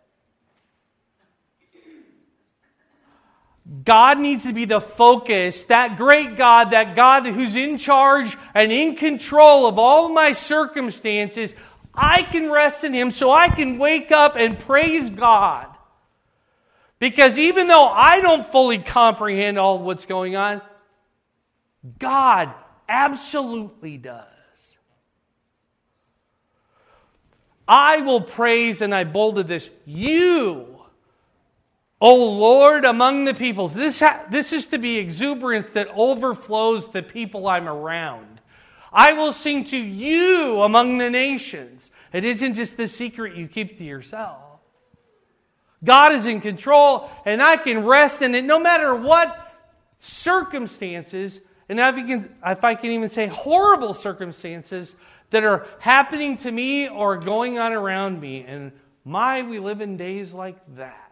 God 3.84 4.20
needs 4.20 4.44
to 4.44 4.54
be 4.54 4.66
the 4.66 4.82
focus, 4.82 5.64
that 5.64 5.98
great 5.98 6.36
God, 6.36 6.72
that 6.72 6.96
God 6.96 7.26
who's 7.26 7.56
in 7.56 7.78
charge 7.78 8.38
and 8.54 8.72
in 8.72 8.96
control 8.96 9.66
of 9.66 9.80
all 9.80 10.10
my 10.10 10.34
circumstances. 10.34 11.54
I 11.94 12.24
can 12.24 12.52
rest 12.52 12.84
in 12.84 12.94
Him 12.94 13.12
so 13.12 13.32
I 13.32 13.48
can 13.48 13.78
wake 13.78 14.12
up 14.12 14.36
and 14.36 14.60
praise 14.60 15.10
God. 15.10 15.68
Because 17.00 17.40
even 17.40 17.68
though 17.68 17.88
I 17.88 18.20
don't 18.20 18.46
fully 18.46 18.78
comprehend 18.78 19.58
all 19.58 19.80
what's 19.80 20.06
going 20.06 20.36
on, 20.36 20.62
God 21.98 22.54
absolutely 22.90 23.98
does. 23.98 24.26
I 27.68 28.02
will 28.02 28.22
praise, 28.22 28.82
and 28.82 28.94
I 28.94 29.06
bolded 29.06 29.48
this, 29.48 29.70
you, 29.86 30.71
O 32.02 32.16
Lord, 32.16 32.84
among 32.84 33.26
the 33.26 33.34
peoples. 33.36 33.76
This, 33.76 34.00
ha- 34.00 34.26
this 34.30 34.52
is 34.52 34.66
to 34.68 34.80
be 34.80 34.98
exuberance 34.98 35.70
that 35.70 35.88
overflows 35.94 36.90
the 36.90 37.04
people 37.04 37.48
I'm 37.48 37.70
around. 37.70 38.42
I 38.92 39.14
will 39.14 39.32
sing 39.32 39.66
to 39.66 39.78
you 39.78 40.62
among 40.64 40.98
the 40.98 41.12
nations. 41.12 41.92
It 42.12 42.26
isn't 42.26 42.56
just 42.56 42.76
the 42.76 42.88
secret 42.88 43.36
you 43.36 43.48
keep 43.48 43.78
to 43.78 43.84
yourself. 43.84 44.42
God 45.84 46.14
is 46.14 46.26
in 46.26 46.42
control, 46.42 47.10
and 47.24 47.42
I 47.42 47.58
can 47.58 47.86
rest 47.86 48.22
in 48.22 48.36
it 48.36 48.44
no 48.44 48.60
matter 48.60 48.94
what 48.96 49.38
circumstances, 50.00 51.40
and 51.70 51.80
if, 51.80 51.96
can, 51.96 52.36
if 52.46 52.66
I 52.66 52.76
can 52.76 52.92
even 52.92 53.10
say 53.10 53.28
horrible 53.28 53.94
circumstances 53.94 54.94
that 55.30 55.44
are 55.44 55.66
happening 55.80 56.38
to 56.38 56.52
me 56.52 56.90
or 56.90 57.18
going 57.18 57.58
on 57.60 57.72
around 57.72 58.20
me. 58.20 58.44
And 58.44 58.72
my, 59.06 59.44
we 59.44 59.60
live 59.60 59.82
in 59.82 59.98
days 59.98 60.34
like 60.34 60.58
that. 60.76 61.11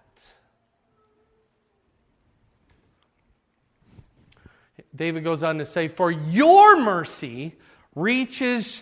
David 4.96 5.24
goes 5.24 5.44
on 5.44 5.58
to 5.60 5.66
say, 5.66 5.88
For 5.88 6.12
your 6.12 6.82
mercy 6.82 7.56
reaches 7.96 8.82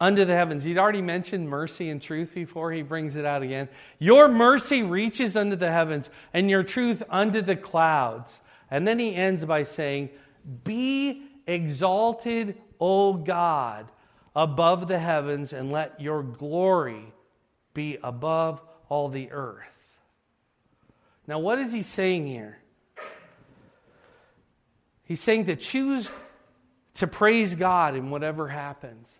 unto 0.00 0.24
the 0.24 0.34
heavens. 0.34 0.64
He'd 0.64 0.78
already 0.78 1.02
mentioned 1.02 1.48
mercy 1.48 1.88
and 1.88 2.00
truth 2.00 2.34
before. 2.34 2.72
He 2.72 2.82
brings 2.82 3.16
it 3.16 3.24
out 3.24 3.42
again. 3.42 3.68
Your 3.98 4.28
mercy 4.28 4.82
reaches 4.82 5.36
unto 5.36 5.56
the 5.56 5.70
heavens, 5.70 6.10
and 6.34 6.50
your 6.50 6.62
truth 6.62 7.02
unto 7.08 7.40
the 7.40 7.56
clouds. 7.56 8.38
And 8.70 8.86
then 8.86 8.98
he 8.98 9.14
ends 9.14 9.44
by 9.44 9.62
saying, 9.62 10.10
Be 10.64 11.22
exalted, 11.46 12.56
O 12.80 13.14
God, 13.14 13.88
above 14.34 14.88
the 14.88 14.98
heavens, 14.98 15.52
and 15.52 15.72
let 15.72 16.00
your 16.00 16.22
glory 16.22 17.12
be 17.72 17.98
above 18.02 18.60
all 18.88 19.08
the 19.08 19.30
earth. 19.30 19.64
Now, 21.26 21.38
what 21.38 21.58
is 21.58 21.72
he 21.72 21.82
saying 21.82 22.26
here? 22.26 22.58
He's 25.06 25.20
saying 25.20 25.46
to 25.46 25.56
choose 25.56 26.10
to 26.94 27.06
praise 27.06 27.54
God 27.54 27.96
in 27.96 28.10
whatever 28.10 28.48
happens. 28.48 29.10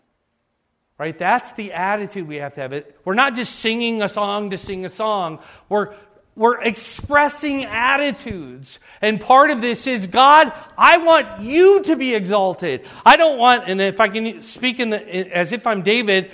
Right? 0.98 1.18
That's 1.18 1.52
the 1.52 1.72
attitude 1.72 2.26
we 2.26 2.36
have 2.36 2.54
to 2.54 2.60
have. 2.62 2.84
We're 3.04 3.14
not 3.14 3.34
just 3.34 3.56
singing 3.56 4.02
a 4.02 4.08
song 4.08 4.50
to 4.50 4.58
sing 4.58 4.84
a 4.84 4.90
song. 4.90 5.40
We're 5.68 5.94
we're 6.36 6.60
expressing 6.60 7.64
attitudes. 7.64 8.78
And 9.00 9.18
part 9.18 9.50
of 9.50 9.62
this 9.62 9.86
is 9.86 10.06
God, 10.06 10.52
I 10.76 10.98
want 10.98 11.40
you 11.40 11.82
to 11.84 11.96
be 11.96 12.14
exalted. 12.14 12.84
I 13.06 13.16
don't 13.16 13.38
want, 13.38 13.64
and 13.68 13.80
if 13.80 14.00
I 14.02 14.08
can 14.08 14.42
speak 14.42 14.78
in 14.78 14.90
the, 14.90 15.34
as 15.34 15.54
if 15.54 15.66
I'm 15.66 15.80
David, 15.80 16.30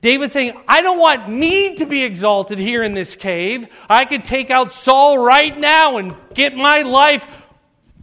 David 0.00 0.32
saying, 0.32 0.60
I 0.66 0.82
don't 0.82 0.98
want 0.98 1.30
me 1.30 1.76
to 1.76 1.86
be 1.86 2.02
exalted 2.02 2.58
here 2.58 2.82
in 2.82 2.94
this 2.94 3.14
cave. 3.14 3.68
I 3.88 4.04
could 4.04 4.24
take 4.24 4.50
out 4.50 4.72
Saul 4.72 5.18
right 5.18 5.56
now 5.56 5.98
and 5.98 6.16
get 6.34 6.56
my 6.56 6.82
life 6.82 7.26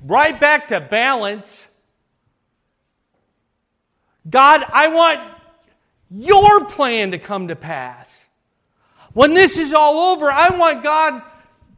right 0.06 0.40
back 0.40 0.70
to 0.70 0.80
balance. 0.80 1.66
God, 4.30 4.64
I 4.72 4.88
want 4.88 5.20
your 6.10 6.66
plan 6.66 7.12
to 7.12 7.20
come 7.20 7.48
to 7.48 7.56
pass. 7.56 8.16
When 9.14 9.34
this 9.34 9.58
is 9.58 9.74
all 9.74 10.14
over, 10.14 10.32
I 10.32 10.56
want 10.56 10.84
God 10.84 11.22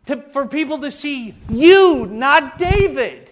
to, 0.07 0.21
for 0.31 0.47
people 0.47 0.79
to 0.79 0.91
see 0.91 1.35
you, 1.49 2.05
not 2.05 2.57
David. 2.57 3.31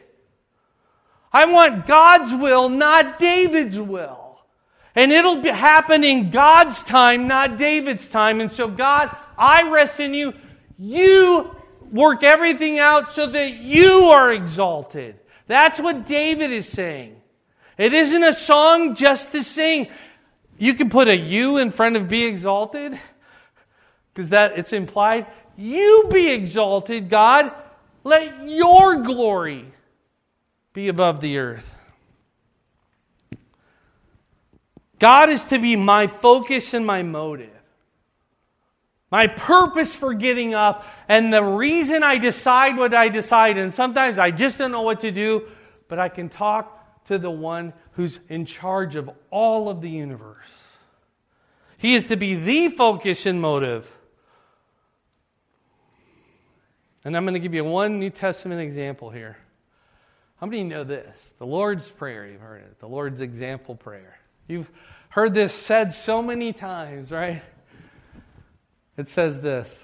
I 1.34 1.46
want 1.46 1.88
God's 1.88 2.34
will, 2.34 2.70
not 2.70 3.20
David's 3.20 3.80
will. 3.80 4.39
And 4.96 5.12
it'll 5.12 5.42
happen 5.44 6.04
in 6.04 6.30
God's 6.32 6.84
time, 6.84 7.28
not 7.28 7.58
David's 7.58 8.08
time. 8.08 8.42
And 8.42 8.52
so, 8.52 8.68
God, 8.68 9.16
I 9.38 9.70
rest 9.70 10.00
in 10.00 10.14
you. 10.14 10.34
You 10.78 11.56
work 11.92 12.24
everything 12.24 12.80
out 12.80 13.14
so 13.14 13.28
that 13.28 13.56
you 13.56 14.06
are 14.06 14.32
exalted. 14.32 15.20
That's 15.48 15.80
what 15.80 16.06
David 16.06 16.52
is 16.52 16.68
saying. 16.68 17.18
It 17.78 17.94
isn't 17.94 18.24
a 18.24 18.34
song 18.34 18.96
just 18.96 19.32
to 19.34 19.44
sing. 19.44 19.89
You 20.58 20.74
can 20.74 20.89
put 20.89 21.08
a 21.08 21.16
you 21.16 21.58
in 21.58 21.72
front 21.72 21.96
of 21.96 22.08
be 22.08 22.24
exalted 22.24 22.98
because 24.14 24.30
that 24.30 24.58
it's 24.58 24.74
implied. 24.74 25.28
You 25.58 26.08
be 26.12 26.32
exalted, 26.32 27.10
God. 27.10 27.52
Let 28.04 28.48
your 28.48 28.98
glory 28.98 29.66
be 30.74 30.88
above 30.88 31.22
the 31.22 31.38
earth. 31.38 31.76
God 35.00 35.30
is 35.30 35.44
to 35.46 35.58
be 35.58 35.76
my 35.76 36.08
focus 36.08 36.74
and 36.74 36.86
my 36.86 37.02
motive. 37.02 37.61
My 39.12 39.28
purpose 39.28 39.93
for 39.93 40.14
getting 40.14 40.53
up 40.53 40.86
and 41.09 41.34
the 41.34 41.43
reason 41.43 42.01
I 42.01 42.18
decide 42.18 42.78
what 42.78 42.93
I 42.93 43.09
decide. 43.09 43.57
And 43.57 43.74
sometimes 43.74 44.18
I 44.18 44.32
just 44.32 44.57
don't 44.57 44.72
know 44.72 44.82
what 44.82 45.01
to 45.01 45.12
do, 45.12 45.43
but 45.89 45.99
I 45.99 46.07
can 46.07 46.30
talk 46.30 47.05
to 47.07 47.18
the 47.18 47.30
one 47.30 47.74
who's 47.93 48.20
in 48.30 48.45
charge 48.45 48.95
of 48.95 49.09
all 49.30 49.68
of 49.68 49.82
the 49.82 49.89
universe. 49.89 50.47
He 51.78 51.93
is 51.93 52.05
to 52.05 52.16
be 52.16 52.36
the 52.36 52.70
focus 52.70 53.26
and 53.26 53.41
motive. 53.41 53.91
And 57.03 57.18
I'm 57.18 57.26
going 57.26 57.34
to 57.34 57.39
give 57.39 57.53
you 57.53 57.66
one 57.66 57.99
New 57.99 58.12
Testament 58.12 58.62
example 58.62 59.09
here. 59.09 59.38
How 60.39 60.47
many 60.47 60.64
know 60.64 60.84
this? 60.84 61.16
The 61.38 61.45
Lord's 61.45 61.89
Prayer, 61.89 62.28
you've 62.28 62.41
heard 62.41 62.62
it. 62.62 62.80
The 62.80 62.88
Lord's 62.88 63.20
example 63.20 63.76
prayer. 63.76 64.20
You've 64.47 64.72
heard 65.09 65.34
this 65.34 65.53
said 65.53 65.93
so 65.93 66.22
many 66.22 66.53
times, 66.53 67.12
right? 67.12 67.41
It 69.02 69.10
says 69.10 69.41
this 69.41 69.84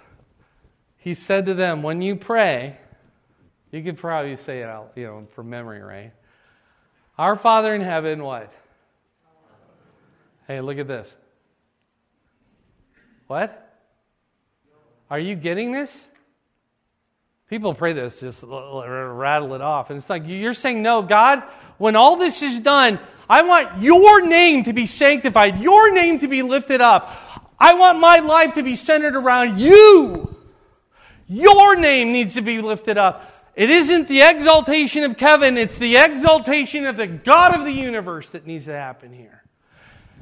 He 0.98 1.16
said 1.16 1.48
to 1.48 1.56
them, 1.56 1.82
When 1.82 2.02
you 2.02 2.16
pray, 2.16 2.78
you 3.72 3.82
could 3.82 3.98
probably 3.98 4.36
say 4.36 4.62
it 4.62 4.70
out, 4.70 4.92
you 4.96 5.06
know, 5.08 5.28
from 5.34 5.50
memory, 5.50 5.82
right? 5.82 6.14
Our 7.18 7.36
Father 7.36 7.74
in 7.74 7.82
heaven, 7.82 8.22
what? 8.22 8.54
Hey, 10.48 10.62
look 10.62 10.78
at 10.78 10.88
this. 10.88 11.16
What? 13.26 13.80
Are 15.10 15.20
you 15.20 15.34
getting 15.34 15.72
this? 15.72 16.08
People 17.50 17.74
pray 17.74 17.94
this, 17.94 18.20
just 18.20 18.44
rattle 18.46 19.56
it 19.56 19.62
off. 19.62 19.90
And 19.90 19.98
it's 19.98 20.12
like, 20.12 20.28
you're 20.28 20.54
saying, 20.54 20.84
no, 20.84 21.02
God, 21.02 21.42
when 21.80 21.96
all 21.96 22.18
this 22.18 22.44
is 22.44 22.60
done, 22.60 23.00
I 23.28 23.42
want 23.42 23.82
your 23.82 24.26
name 24.26 24.66
to 24.66 24.74
be 24.74 24.86
sanctified, 24.86 25.60
your 25.60 25.92
name 25.92 26.20
to 26.20 26.28
be 26.28 26.44
lifted 26.44 26.82
up. 26.82 27.12
I 27.60 27.74
want 27.74 28.00
my 28.00 28.20
life 28.20 28.54
to 28.56 28.64
be 28.64 28.76
centered 28.76 29.16
around 29.16 29.60
you. 29.60 30.36
Your 31.28 31.76
name 31.76 32.12
needs 32.12 32.36
to 32.36 32.42
be 32.42 32.62
lifted 32.62 32.98
up. 32.98 33.34
It 33.56 33.72
isn't 33.72 34.08
the 34.08 34.22
exaltation 34.22 35.04
of 35.04 35.18
Kevin, 35.18 35.58
it's 35.58 35.78
the 35.78 35.98
exaltation 35.98 36.86
of 36.86 36.96
the 36.96 37.08
God 37.08 37.56
of 37.56 37.66
the 37.66 37.72
universe 37.72 38.30
that 38.30 38.46
needs 38.46 38.66
to 38.66 38.74
happen 38.74 39.12
here. 39.12 39.44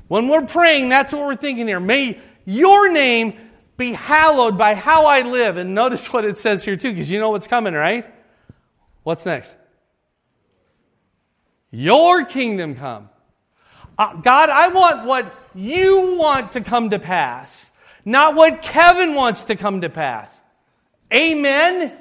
When 0.08 0.28
we're 0.28 0.46
praying, 0.46 0.90
that's 0.90 1.12
what 1.12 1.26
we're 1.26 1.36
thinking 1.36 1.68
here. 1.68 1.80
May 1.80 2.20
your 2.46 2.90
name 2.90 3.34
be 3.78 3.92
hallowed 3.92 4.58
by 4.58 4.74
how 4.74 5.06
I 5.06 5.22
live. 5.22 5.58
And 5.58 5.76
notice 5.76 6.12
what 6.14 6.26
it 6.26 6.38
says 6.38 6.64
here, 6.64 6.76
too, 6.76 6.92
because 6.92 7.12
you 7.12 7.20
know 7.20 7.30
what's 7.30 7.48
coming, 7.48 7.74
right? 7.74 8.06
What's 9.04 9.26
next? 9.26 9.56
Your 11.72 12.24
kingdom 12.24 12.76
come. 12.76 13.10
Uh, 13.98 14.16
God, 14.16 14.50
I 14.50 14.68
want 14.70 15.06
what 15.06 15.34
you 15.54 16.18
want 16.18 16.54
to 16.54 16.62
come 16.62 16.90
to 16.90 17.00
pass, 17.00 17.72
not 18.04 18.36
what 18.36 18.62
Kevin 18.62 19.16
wants 19.16 19.44
to 19.44 19.56
come 19.56 19.82
to 19.82 19.90
pass. 19.90 20.36
Amen? 21.14 21.94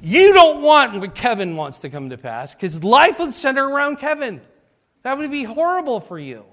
You 0.00 0.32
don't 0.32 0.62
want 0.62 0.98
what 1.00 1.14
Kevin 1.14 1.56
wants 1.56 1.78
to 1.78 1.90
come 1.90 2.10
to 2.10 2.18
pass 2.18 2.54
because 2.54 2.82
life 2.84 3.18
would 3.18 3.34
center 3.34 3.64
around 3.64 3.96
Kevin. 3.96 4.40
That 5.02 5.18
would 5.18 5.30
be 5.30 5.44
horrible 5.44 6.00
for 6.00 6.18
you 6.18 6.44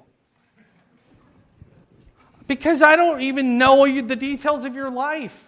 because 2.49 2.81
I 2.81 2.95
don't 2.95 3.21
even 3.21 3.59
know 3.59 3.85
the 3.85 4.15
details 4.15 4.65
of 4.65 4.73
your 4.73 4.89
life. 4.89 5.47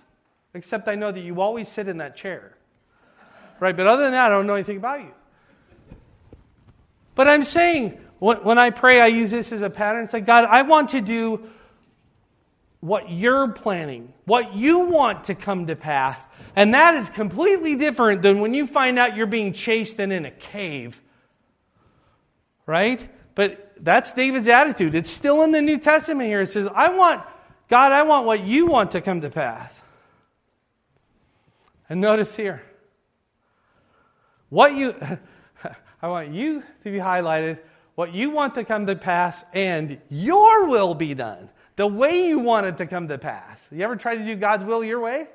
except 0.54 0.88
I 0.88 0.96
know 0.96 1.12
that 1.12 1.22
you 1.22 1.42
always 1.42 1.68
sit 1.68 1.88
in 1.88 1.98
that 1.98 2.16
chair. 2.16 2.56
Right? 3.60 3.76
But 3.76 3.88
other 3.88 4.04
than 4.04 4.12
that, 4.12 4.28
I 4.28 4.30
don't 4.30 4.48
know 4.48 4.56
anything 4.56 4.78
about 4.78 5.02
you. 5.02 5.14
But 7.16 7.28
I'm 7.28 7.44
saying, 7.44 8.00
when 8.22 8.60
I 8.60 8.70
pray, 8.70 9.02
I 9.02 9.08
use 9.08 9.32
this 9.32 9.52
as 9.52 9.64
a 9.64 9.70
pattern. 9.70 10.04
It's 10.04 10.14
like, 10.14 10.28
God, 10.28 10.46
I 10.46 10.62
want 10.62 10.90
to 10.90 11.02
do 11.02 11.50
what 12.80 13.10
you're 13.10 13.48
planning, 13.48 14.14
what 14.26 14.56
you 14.56 14.80
want 14.80 15.24
to 15.26 15.36
come 15.36 15.66
to 15.68 15.76
pass. 15.76 16.24
And 16.56 16.76
that 16.76 16.94
is 16.94 17.10
completely 17.10 17.76
different 17.76 18.22
than 18.22 18.40
when 18.40 18.54
you 18.54 18.68
find 18.68 19.00
out 19.00 19.18
you're 19.18 19.26
being 19.26 19.54
chased 19.54 20.00
and 20.00 20.14
in 20.14 20.26
a 20.26 20.32
cave. 20.32 21.02
Right? 22.68 23.10
But 23.34 23.74
that's 23.84 24.14
David's 24.14 24.48
attitude. 24.48 24.94
It's 24.94 25.10
still 25.10 25.42
in 25.42 25.52
the 25.52 25.62
New 25.62 25.80
Testament 25.80 26.30
here. 26.30 26.42
It 26.42 26.48
says, 26.48 26.70
I 26.76 26.90
want, 26.90 27.24
God, 27.70 27.92
I 27.92 28.04
want 28.04 28.28
what 28.28 28.46
you 28.46 28.68
want 28.68 28.92
to 28.92 29.02
come 29.02 29.22
to 29.22 29.32
pass. 29.32 29.82
And 31.90 32.00
notice 32.00 32.36
here, 32.36 32.62
what 34.50 34.76
you, 34.76 34.94
I 36.04 36.08
want 36.08 36.34
you 36.34 36.62
to 36.84 36.92
be 36.92 37.00
highlighted, 37.00 37.60
what 38.02 38.16
you 38.16 38.32
want 38.32 38.56
to 38.56 38.64
come 38.64 38.88
to 38.88 38.96
pass, 38.96 39.46
and 39.54 40.00
your 40.10 40.66
will 40.66 40.96
be 40.96 41.14
done. 41.14 41.52
The 41.76 41.86
way 41.86 42.28
you 42.28 42.40
want 42.40 42.66
it 42.66 42.78
to 42.78 42.88
come 42.88 43.10
to 43.10 43.20
pass. 43.20 43.64
You 43.72 43.84
ever 43.84 43.96
try 43.96 44.16
to 44.16 44.26
do 44.26 44.36
God's 44.36 44.64
will 44.64 44.84
your 44.84 45.00
way? 45.00 45.28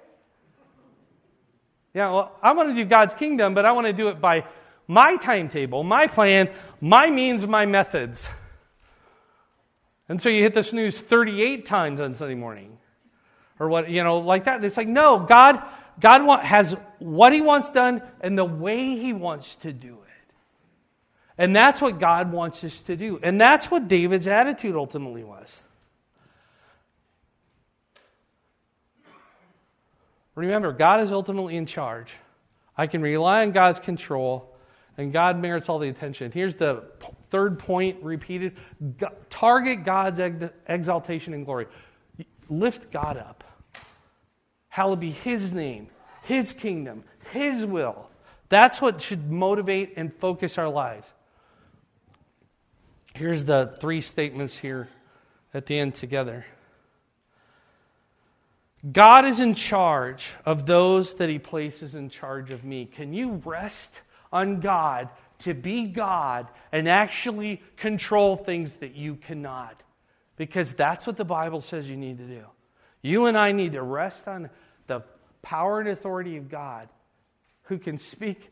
Yeah, 1.95 2.11
well, 2.11 2.33
I 2.43 2.55
want 2.55 2.71
to 2.71 2.75
do 2.75 2.85
God's 2.85 3.15
kingdom, 3.15 3.55
but 3.55 3.67
I 3.67 3.71
want 3.71 3.87
to 3.87 3.93
do 3.93 4.09
it 4.09 4.21
by 4.21 4.47
my 4.89 5.15
timetable, 5.15 5.85
my 5.85 6.09
plan, 6.09 6.51
my 6.81 7.09
means, 7.09 7.47
my 7.47 7.67
methods. 7.67 8.29
And 10.09 10.21
so 10.21 10.29
you 10.29 10.43
hit 10.43 10.53
the 10.53 10.65
snooze 10.65 11.01
38 11.01 11.67
times 11.67 12.01
on 12.01 12.17
Sunday 12.17 12.35
morning. 12.35 12.79
Or 13.61 13.69
what, 13.69 13.89
you 13.91 14.03
know, 14.03 14.19
like 14.19 14.43
that. 14.47 14.65
It's 14.65 14.77
like, 14.77 14.89
no, 14.89 15.21
God, 15.21 15.63
God 16.01 16.27
want, 16.27 16.43
has 16.43 16.75
what 16.99 17.33
He 17.33 17.41
wants 17.41 17.71
done 17.71 18.03
and 18.21 18.37
the 18.37 18.45
way 18.45 18.97
He 18.97 19.13
wants 19.13 19.55
to 19.57 19.73
do 19.73 19.99
it. 20.01 20.06
And 21.39 21.55
that's 21.55 21.81
what 21.81 21.99
God 21.99 22.33
wants 22.33 22.65
us 22.65 22.81
to 22.83 22.97
do. 22.97 23.19
And 23.23 23.41
that's 23.41 23.71
what 23.71 23.89
David's 23.89 24.27
attitude 24.27 24.75
ultimately 24.75 25.23
was. 25.23 25.57
Remember, 30.35 30.73
God 30.73 31.01
is 31.01 31.13
ultimately 31.13 31.57
in 31.57 31.67
charge. 31.67 32.13
I 32.77 32.87
can 32.87 33.01
rely 33.01 33.43
on 33.43 33.53
God's 33.53 33.81
control 33.81 34.55
and 34.99 35.13
God 35.13 35.41
merits 35.41 35.69
all 35.69 35.79
the 35.79 35.89
attention. 35.89 36.33
Here's 36.33 36.57
the 36.57 36.85
third 37.31 37.59
point 37.59 38.03
repeated 38.03 38.57
target 39.29 39.85
God's 39.85 40.21
exaltation 40.67 41.35
and 41.35 41.45
glory. 41.45 41.67
Lift 42.49 42.91
God 42.91 43.17
up. 43.17 43.45
Hallowed 44.69 45.01
be 45.01 45.11
His 45.11 45.53
name, 45.53 45.89
His 46.25 46.53
kingdom, 46.53 47.05
His 47.33 47.65
will. 47.65 48.11
That's 48.49 48.81
what 48.81 49.03
should 49.03 49.31
motivate 49.31 49.95
and 49.97 50.15
focus 50.15 50.57
our 50.59 50.69
lives. 50.69 51.09
Here's 53.17 53.45
the 53.45 53.75
three 53.81 54.03
statements 54.03 54.59
here 54.59 54.89
at 55.55 55.67
the 55.67 55.79
end 55.79 55.95
together. 55.95 56.45
God 58.93 59.25
is 59.25 59.41
in 59.41 59.55
charge 59.55 60.35
of 60.45 60.67
those 60.67 61.15
that 61.15 61.31
He 61.31 61.39
places 61.39 61.95
in 61.95 62.11
charge 62.11 62.51
of 62.51 62.63
me. 62.63 62.85
Can 62.85 63.15
you 63.15 63.43
rest 63.45 64.03
on 64.33 64.61
God 64.61 65.09
to 65.41 65.55
be 65.55 65.85
God 65.85 66.47
and 66.73 66.89
actually 66.89 67.63
control 67.77 68.37
things 68.37 68.71
that 68.77 68.95
you 68.95 69.17
cannot. 69.17 69.83
Because 70.37 70.73
that's 70.75 71.07
what 71.07 71.17
the 71.17 71.25
Bible 71.25 71.61
says 71.61 71.89
you 71.89 71.97
need 71.97 72.19
to 72.19 72.27
do. 72.27 72.45
You 73.03 73.27
and 73.27 73.37
I 73.37 73.53
need 73.53 73.73
to 73.73 73.83
rest 73.83 74.29
on 74.29 74.51
the 74.87 75.03
power 75.43 75.81
and 75.81 75.89
authority 75.89 76.37
of 76.37 76.49
God 76.49 76.89
who 77.65 77.79
can 77.79 77.99
speak 77.99 78.51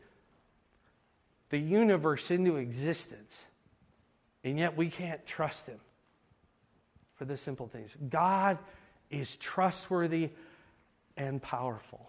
the 1.49 1.57
universe 1.59 2.31
into 2.31 2.57
existence. 2.57 3.35
And 4.45 4.59
yet 4.59 4.77
we 4.77 4.91
can't 4.91 5.25
trust 5.25 5.65
him 5.65 5.79
for 7.15 7.25
the 7.25 7.35
simple 7.35 7.67
things. 7.67 7.97
God 8.09 8.59
is 9.09 9.35
trustworthy 9.37 10.29
and 11.17 11.41
powerful. 11.41 12.07